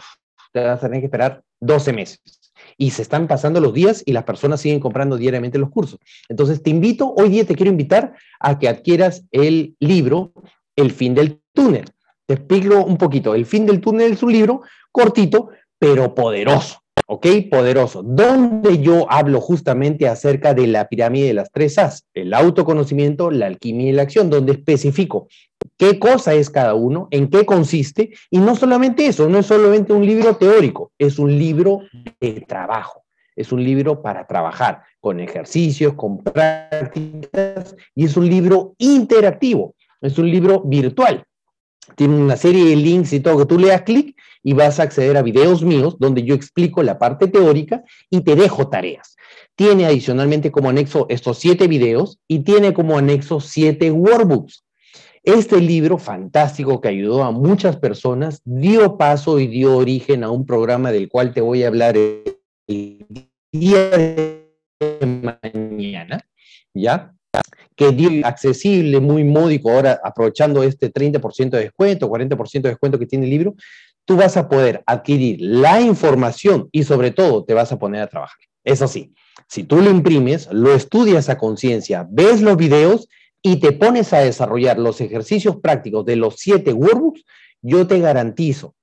te 0.51 0.61
vas 0.61 0.79
a 0.79 0.87
tener 0.87 1.01
que 1.01 1.05
esperar 1.05 1.43
12 1.59 1.93
meses 1.93 2.34
y 2.77 2.91
se 2.91 3.01
están 3.01 3.27
pasando 3.27 3.59
los 3.59 3.73
días 3.73 4.03
y 4.05 4.13
las 4.13 4.23
personas 4.23 4.61
siguen 4.61 4.79
comprando 4.79 5.17
diariamente 5.17 5.57
los 5.57 5.69
cursos. 5.69 5.99
Entonces, 6.29 6.61
te 6.61 6.69
invito, 6.69 7.13
hoy 7.17 7.29
día 7.29 7.45
te 7.45 7.55
quiero 7.55 7.71
invitar 7.71 8.15
a 8.39 8.59
que 8.59 8.67
adquieras 8.67 9.25
el 9.31 9.75
libro 9.79 10.33
El 10.75 10.91
fin 10.91 11.15
del 11.15 11.41
túnel. 11.53 11.85
Te 12.25 12.35
explico 12.35 12.83
un 12.83 12.97
poquito. 12.97 13.35
El 13.35 13.45
fin 13.45 13.65
del 13.65 13.81
túnel 13.81 14.13
es 14.13 14.23
un 14.23 14.31
libro 14.31 14.61
cortito, 14.91 15.49
pero 15.79 16.13
poderoso. 16.15 16.84
¿Ok? 17.07 17.27
Poderoso, 17.49 18.03
donde 18.03 18.79
yo 18.79 19.05
hablo 19.11 19.41
justamente 19.41 20.07
acerca 20.07 20.53
de 20.53 20.67
la 20.67 20.87
pirámide 20.87 21.27
de 21.27 21.33
las 21.33 21.51
tres 21.51 21.77
As, 21.77 22.05
el 22.13 22.33
autoconocimiento, 22.33 23.31
la 23.31 23.47
alquimia 23.47 23.89
y 23.89 23.93
la 23.93 24.03
acción, 24.03 24.29
donde 24.29 24.53
especifico 24.53 25.27
qué 25.77 25.99
cosa 25.99 26.33
es 26.33 26.49
cada 26.49 26.73
uno, 26.73 27.07
en 27.11 27.29
qué 27.29 27.45
consiste, 27.45 28.11
y 28.29 28.39
no 28.39 28.55
solamente 28.55 29.07
eso, 29.07 29.27
no 29.29 29.39
es 29.39 29.45
solamente 29.45 29.93
un 29.93 30.05
libro 30.05 30.35
teórico, 30.37 30.91
es 30.97 31.19
un 31.19 31.37
libro 31.37 31.81
de 32.19 32.41
trabajo, 32.47 33.03
es 33.35 33.51
un 33.51 33.63
libro 33.63 34.01
para 34.01 34.25
trabajar 34.25 34.83
con 34.99 35.19
ejercicios, 35.19 35.93
con 35.93 36.23
prácticas, 36.23 37.75
y 37.93 38.05
es 38.05 38.15
un 38.15 38.29
libro 38.29 38.73
interactivo, 38.77 39.75
es 40.01 40.17
un 40.17 40.29
libro 40.29 40.61
virtual. 40.61 41.23
Tiene 41.95 42.15
una 42.15 42.35
serie 42.35 42.65
de 42.65 42.75
links 42.75 43.13
y 43.13 43.19
todo 43.19 43.37
que 43.37 43.45
tú 43.45 43.59
le 43.59 43.67
das 43.67 43.83
clic 43.83 44.15
y 44.45 44.53
vas 44.53 44.79
a 44.79 44.83
acceder 44.83 45.17
a 45.17 45.23
videos 45.23 45.63
míos 45.63 45.97
donde 45.99 46.21
yo 46.21 46.35
explico 46.35 46.83
la 46.83 46.99
parte 46.99 47.27
teórica 47.27 47.83
y 48.11 48.21
te 48.21 48.35
dejo 48.35 48.69
tareas. 48.69 49.17
Tiene 49.55 49.87
adicionalmente 49.87 50.51
como 50.51 50.69
anexo 50.69 51.07
estos 51.09 51.39
siete 51.39 51.67
videos 51.67 52.19
y 52.27 52.41
tiene 52.41 52.71
como 52.71 52.95
anexo 52.95 53.39
siete 53.39 53.89
workbooks. 53.89 54.63
Este 55.23 55.59
libro 55.59 55.97
fantástico 55.97 56.79
que 56.79 56.89
ayudó 56.89 57.23
a 57.23 57.31
muchas 57.31 57.77
personas 57.77 58.41
dio 58.45 58.97
paso 58.97 59.39
y 59.39 59.47
dio 59.47 59.75
origen 59.77 60.23
a 60.23 60.29
un 60.29 60.45
programa 60.45 60.91
del 60.91 61.09
cual 61.09 61.33
te 61.33 61.41
voy 61.41 61.63
a 61.63 61.69
hablar 61.69 61.97
el 61.97 62.29
día 63.51 63.89
de 63.89 64.45
mañana, 65.01 66.23
¿ya? 66.71 67.11
que 67.75 67.91
dio 67.91 68.25
accesible, 68.25 68.99
muy 68.99 69.23
módico, 69.23 69.69
ahora 69.69 69.99
aprovechando 70.01 70.63
este 70.63 70.93
30% 70.93 71.49
de 71.49 71.63
descuento, 71.63 72.09
40% 72.09 72.61
de 72.61 72.69
descuento 72.69 72.97
que 72.97 73.05
tiene 73.05 73.25
el 73.25 73.31
libro, 73.31 73.55
tú 74.05 74.15
vas 74.17 74.37
a 74.37 74.47
poder 74.47 74.83
adquirir 74.85 75.37
la 75.41 75.81
información 75.81 76.69
y 76.71 76.83
sobre 76.83 77.11
todo 77.11 77.43
te 77.43 77.53
vas 77.53 77.71
a 77.71 77.79
poner 77.79 78.01
a 78.01 78.07
trabajar. 78.07 78.37
Eso 78.63 78.87
sí, 78.87 79.13
si 79.47 79.63
tú 79.63 79.77
lo 79.77 79.89
imprimes, 79.89 80.47
lo 80.51 80.73
estudias 80.73 81.29
a 81.29 81.37
conciencia, 81.37 82.07
ves 82.09 82.41
los 82.41 82.57
videos 82.57 83.07
y 83.41 83.59
te 83.59 83.71
pones 83.71 84.13
a 84.13 84.19
desarrollar 84.19 84.79
los 84.79 85.01
ejercicios 85.01 85.57
prácticos 85.57 86.05
de 86.05 86.15
los 86.15 86.35
siete 86.37 86.73
workbooks, 86.73 87.23
yo 87.61 87.85
te 87.85 87.99
garantizo 87.99 88.75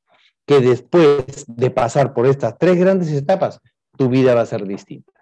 que 0.47 0.61
después 0.61 1.45
de 1.47 1.71
pasar 1.71 2.15
por 2.15 2.27
estas 2.27 2.59
tres 2.59 2.77
grandes 2.77 3.11
etapas, 3.13 3.61
tu 3.97 4.09
vida 4.09 4.35
va 4.35 4.43
a 4.43 4.47
ser 4.47 4.67
distinta. 4.67 5.13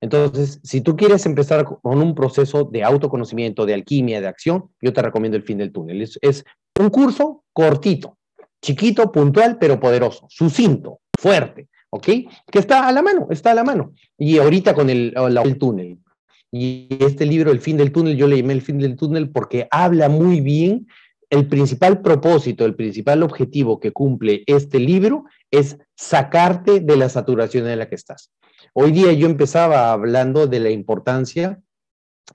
Entonces, 0.00 0.60
si 0.62 0.82
tú 0.82 0.96
quieres 0.96 1.24
empezar 1.26 1.64
con 1.64 2.00
un 2.00 2.14
proceso 2.14 2.64
de 2.64 2.84
autoconocimiento, 2.84 3.64
de 3.64 3.74
alquimia, 3.74 4.20
de 4.20 4.28
acción, 4.28 4.70
yo 4.80 4.92
te 4.92 5.02
recomiendo 5.02 5.36
el 5.36 5.42
fin 5.42 5.58
del 5.58 5.72
túnel. 5.72 6.02
Es, 6.02 6.44
un 6.78 6.90
curso 6.90 7.42
cortito, 7.54 8.18
chiquito, 8.62 9.10
puntual, 9.12 9.58
pero 9.58 9.78
poderoso, 9.78 10.26
sucinto, 10.28 11.00
fuerte, 11.18 11.68
¿ok? 11.90 12.06
Que 12.50 12.58
está 12.58 12.86
a 12.86 12.92
la 12.92 13.02
mano, 13.02 13.28
está 13.30 13.52
a 13.52 13.54
la 13.54 13.64
mano. 13.64 13.92
Y 14.18 14.38
ahorita 14.38 14.74
con 14.74 14.90
el, 14.90 15.14
el 15.16 15.58
túnel. 15.58 15.98
Y 16.52 16.88
este 17.00 17.26
libro, 17.26 17.50
El 17.50 17.60
fin 17.60 17.76
del 17.76 17.92
túnel, 17.92 18.16
yo 18.16 18.26
le 18.26 18.38
llamé 18.38 18.54
El 18.54 18.62
fin 18.62 18.78
del 18.78 18.96
túnel 18.96 19.30
porque 19.30 19.68
habla 19.70 20.08
muy 20.08 20.40
bien 20.40 20.86
el 21.28 21.48
principal 21.48 22.02
propósito, 22.02 22.64
el 22.64 22.76
principal 22.76 23.22
objetivo 23.22 23.80
que 23.80 23.92
cumple 23.92 24.44
este 24.46 24.78
libro 24.78 25.24
es 25.50 25.76
sacarte 25.96 26.80
de 26.80 26.96
la 26.96 27.08
saturación 27.08 27.66
en 27.66 27.78
la 27.80 27.88
que 27.88 27.96
estás. 27.96 28.32
Hoy 28.72 28.92
día 28.92 29.12
yo 29.12 29.26
empezaba 29.26 29.92
hablando 29.92 30.46
de 30.46 30.60
la 30.60 30.70
importancia 30.70 31.60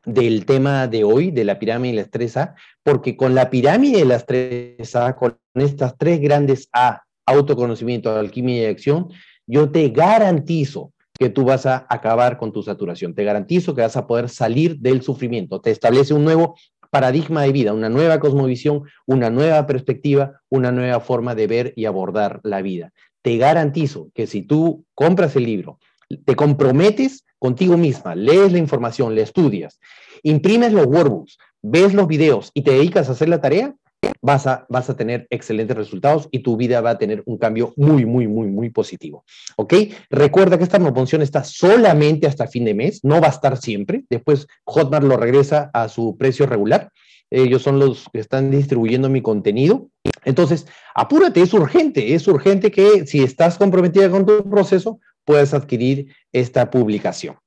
del 0.06 0.46
tema 0.46 0.88
de 0.88 1.04
hoy, 1.04 1.32
de 1.32 1.44
la 1.44 1.60
pirámide 1.60 1.92
de 1.92 1.96
la 1.98 2.02
estresa, 2.04 2.56
porque 2.84 3.16
con 3.16 3.36
la 3.36 3.50
pirámide 3.50 4.00
de 4.00 4.06
la 4.06 4.16
estresa, 4.16 5.16
con 5.16 5.38
estas 5.56 5.98
tres 5.98 6.20
grandes 6.20 6.70
A, 6.74 7.04
autoconocimiento, 7.26 8.16
alquimia 8.16 8.64
y 8.64 8.66
acción, 8.66 9.10
yo 9.46 9.70
te 9.72 9.90
garantizo 9.90 10.92
que 11.20 11.30
tú 11.30 11.44
vas 11.44 11.66
a 11.66 11.86
acabar 11.90 12.38
con 12.38 12.52
tu 12.52 12.64
saturación. 12.64 13.14
Te 13.14 13.24
garantizo 13.24 13.76
que 13.76 13.82
vas 13.82 13.96
a 13.96 14.08
poder 14.08 14.28
salir 14.30 14.80
del 14.80 15.04
sufrimiento. 15.04 15.62
Te 15.62 15.70
establece 15.70 16.14
un 16.14 16.24
nuevo 16.24 16.56
paradigma 16.90 17.44
de 17.44 17.52
vida, 17.52 17.74
una 17.74 17.90
nueva 17.90 18.20
cosmovisión, 18.20 18.84
una 19.06 19.30
nueva 19.30 19.66
perspectiva, 19.68 20.42
una 20.50 20.72
nueva 20.72 21.00
forma 21.00 21.36
de 21.36 21.48
ver 21.48 21.74
y 21.76 21.86
abordar 21.86 22.42
la 22.44 22.62
vida. 22.62 22.92
Te 23.22 23.38
garantizo 23.38 24.10
que 24.14 24.26
si 24.26 24.42
tú 24.42 24.86
compras 24.96 25.36
el 25.36 25.44
libro, 25.44 25.80
te 26.26 26.36
comprometes 26.36 27.26
contigo 27.40 27.78
misma, 27.78 28.16
lees 28.16 28.52
la 28.52 28.58
información, 28.58 29.16
le 29.16 29.22
estudias, 29.22 29.80
imprimes 30.24 30.74
los 30.74 30.86
workbooks, 30.86 31.38
ves 31.62 31.94
los 31.94 32.08
videos 32.08 32.52
y 32.54 32.64
te 32.64 32.72
dedicas 32.72 33.10
a 33.10 33.14
hacer 33.14 33.30
la 33.30 33.42
tarea, 33.42 33.76
vas 34.22 34.48
a, 34.48 34.66
vas 34.70 34.90
a 34.90 34.96
tener 34.96 35.28
excelentes 35.30 35.76
resultados 35.76 36.28
y 36.32 36.40
tu 36.40 36.58
vida 36.58 36.82
va 36.82 36.92
a 36.92 36.98
tener 36.98 37.24
un 37.26 37.38
cambio 37.38 37.74
muy, 37.76 38.06
muy, 38.06 38.28
muy, 38.28 38.48
muy 38.48 38.70
positivo. 38.70 39.26
¿Ok? 39.58 39.74
Recuerda 40.10 40.58
que 40.58 40.64
esta 40.64 40.80
promoción 40.80 41.22
está 41.22 41.44
solamente 41.44 42.28
hasta 42.28 42.48
fin 42.48 42.66
de 42.66 42.74
mes, 42.74 43.04
no 43.04 43.22
va 43.22 43.28
a 43.28 43.32
estar 43.32 43.58
siempre. 43.58 44.04
Después 44.10 44.48
Hotmart 44.66 45.06
lo 45.06 45.18
regresa 45.18 45.70
a 45.74 45.88
su 45.90 46.18
precio 46.18 46.46
regular. 46.46 46.92
Ellos 47.30 47.62
son 47.62 47.80
los 47.80 48.06
que 48.12 48.20
están 48.20 48.52
distribuyendo 48.52 49.10
mi 49.10 49.22
contenido. 49.22 49.90
Entonces, 50.26 50.68
apúrate, 50.94 51.42
es 51.42 51.54
urgente, 51.54 52.14
es 52.14 52.28
urgente 52.28 52.72
que 52.72 53.08
si 53.08 53.24
estás 53.24 53.58
comprometida 53.58 54.10
con 54.10 54.26
tu 54.26 54.44
proceso, 54.50 55.00
puedes 55.32 55.54
adquirir 55.54 56.14
esta 56.34 56.70
publicación. 56.70 57.38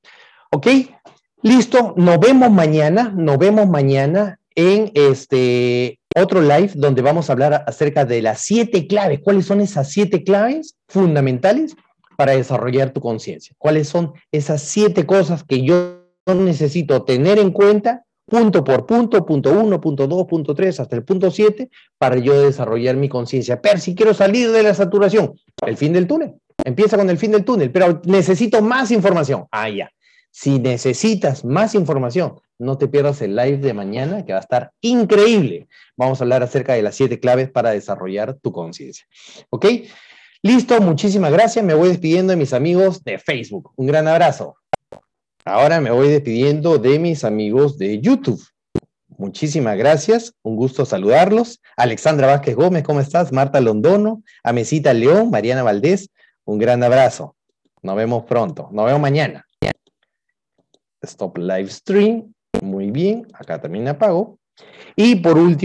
¿Ok? 0.51 0.67
Listo, 1.43 1.93
nos 1.95 2.19
vemos 2.19 2.49
mañana, 2.49 3.13
nos 3.15 3.37
vemos 3.37 3.69
mañana 3.69 4.39
en 4.55 4.91
este 4.95 5.99
otro 6.15 6.41
live 6.41 6.71
donde 6.73 7.03
vamos 7.03 7.29
a 7.29 7.33
hablar 7.33 7.63
acerca 7.67 8.03
de 8.03 8.23
las 8.23 8.41
siete 8.41 8.87
claves. 8.87 9.19
¿Cuáles 9.23 9.45
son 9.45 9.61
esas 9.61 9.91
siete 9.91 10.23
claves 10.23 10.75
fundamentales 10.87 11.75
para 12.17 12.31
desarrollar 12.31 12.89
tu 12.89 13.01
conciencia? 13.01 13.55
¿Cuáles 13.59 13.87
son 13.87 14.13
esas 14.31 14.63
siete 14.63 15.05
cosas 15.05 15.43
que 15.43 15.61
yo 15.63 16.01
necesito 16.25 17.03
tener 17.03 17.37
en 17.37 17.51
cuenta 17.51 18.03
punto 18.25 18.63
por 18.63 18.87
punto, 18.87 19.23
punto 19.23 19.51
uno, 19.51 19.79
punto 19.79 20.07
dos, 20.07 20.25
punto 20.25 20.55
tres, 20.55 20.79
hasta 20.79 20.95
el 20.95 21.03
punto 21.03 21.29
siete, 21.29 21.69
para 21.99 22.17
yo 22.17 22.41
desarrollar 22.41 22.95
mi 22.95 23.09
conciencia. 23.09 23.61
Pero 23.61 23.77
si 23.77 23.93
quiero 23.93 24.15
salir 24.15 24.49
de 24.49 24.63
la 24.63 24.73
saturación, 24.73 25.39
el 25.63 25.77
fin 25.77 25.93
del 25.93 26.07
túnel. 26.07 26.33
Empieza 26.63 26.97
con 26.97 27.09
el 27.09 27.17
fin 27.17 27.31
del 27.31 27.45
túnel, 27.45 27.71
pero 27.71 28.01
necesito 28.05 28.61
más 28.61 28.91
información. 28.91 29.45
Ah, 29.51 29.69
ya. 29.69 29.91
Si 30.31 30.59
necesitas 30.59 31.45
más 31.45 31.75
información, 31.75 32.39
no 32.57 32.77
te 32.77 32.87
pierdas 32.87 33.21
el 33.21 33.35
live 33.35 33.57
de 33.57 33.73
mañana, 33.73 34.25
que 34.25 34.33
va 34.33 34.39
a 34.39 34.41
estar 34.41 34.71
increíble. 34.81 35.67
Vamos 35.95 36.19
a 36.19 36.23
hablar 36.23 36.43
acerca 36.43 36.73
de 36.73 36.81
las 36.81 36.95
siete 36.95 37.19
claves 37.19 37.49
para 37.49 37.71
desarrollar 37.71 38.35
tu 38.35 38.51
conciencia. 38.51 39.05
¿Ok? 39.49 39.65
Listo, 40.41 40.79
muchísimas 40.81 41.31
gracias. 41.31 41.63
Me 41.63 41.73
voy 41.73 41.89
despidiendo 41.89 42.31
de 42.31 42.37
mis 42.37 42.53
amigos 42.53 43.03
de 43.03 43.17
Facebook. 43.17 43.71
Un 43.75 43.87
gran 43.87 44.07
abrazo. 44.07 44.57
Ahora 45.43 45.79
me 45.79 45.91
voy 45.91 46.09
despidiendo 46.09 46.77
de 46.79 46.99
mis 46.99 47.23
amigos 47.23 47.77
de 47.77 47.99
YouTube. 48.01 48.43
Muchísimas 49.17 49.77
gracias, 49.77 50.33
un 50.41 50.55
gusto 50.55 50.85
saludarlos. 50.85 51.61
Alexandra 51.77 52.27
Vázquez 52.27 52.55
Gómez, 52.55 52.83
¿cómo 52.83 52.99
estás? 52.99 53.31
Marta 53.31 53.61
Londono, 53.61 54.23
Amesita 54.43 54.93
León, 54.93 55.29
Mariana 55.29 55.63
Valdés, 55.63 56.09
un 56.45 56.57
gran 56.57 56.83
abrazo. 56.83 57.35
Nos 57.81 57.95
vemos 57.95 58.23
pronto. 58.23 58.69
Nos 58.71 58.85
vemos 58.85 59.01
mañana. 59.01 59.45
Stop 61.01 61.37
live 61.37 61.69
stream. 61.69 62.33
Muy 62.61 62.89
bien, 62.89 63.27
acá 63.33 63.61
también 63.61 63.87
apago. 63.87 64.39
Y 64.95 65.15
por 65.15 65.37
último, 65.37 65.55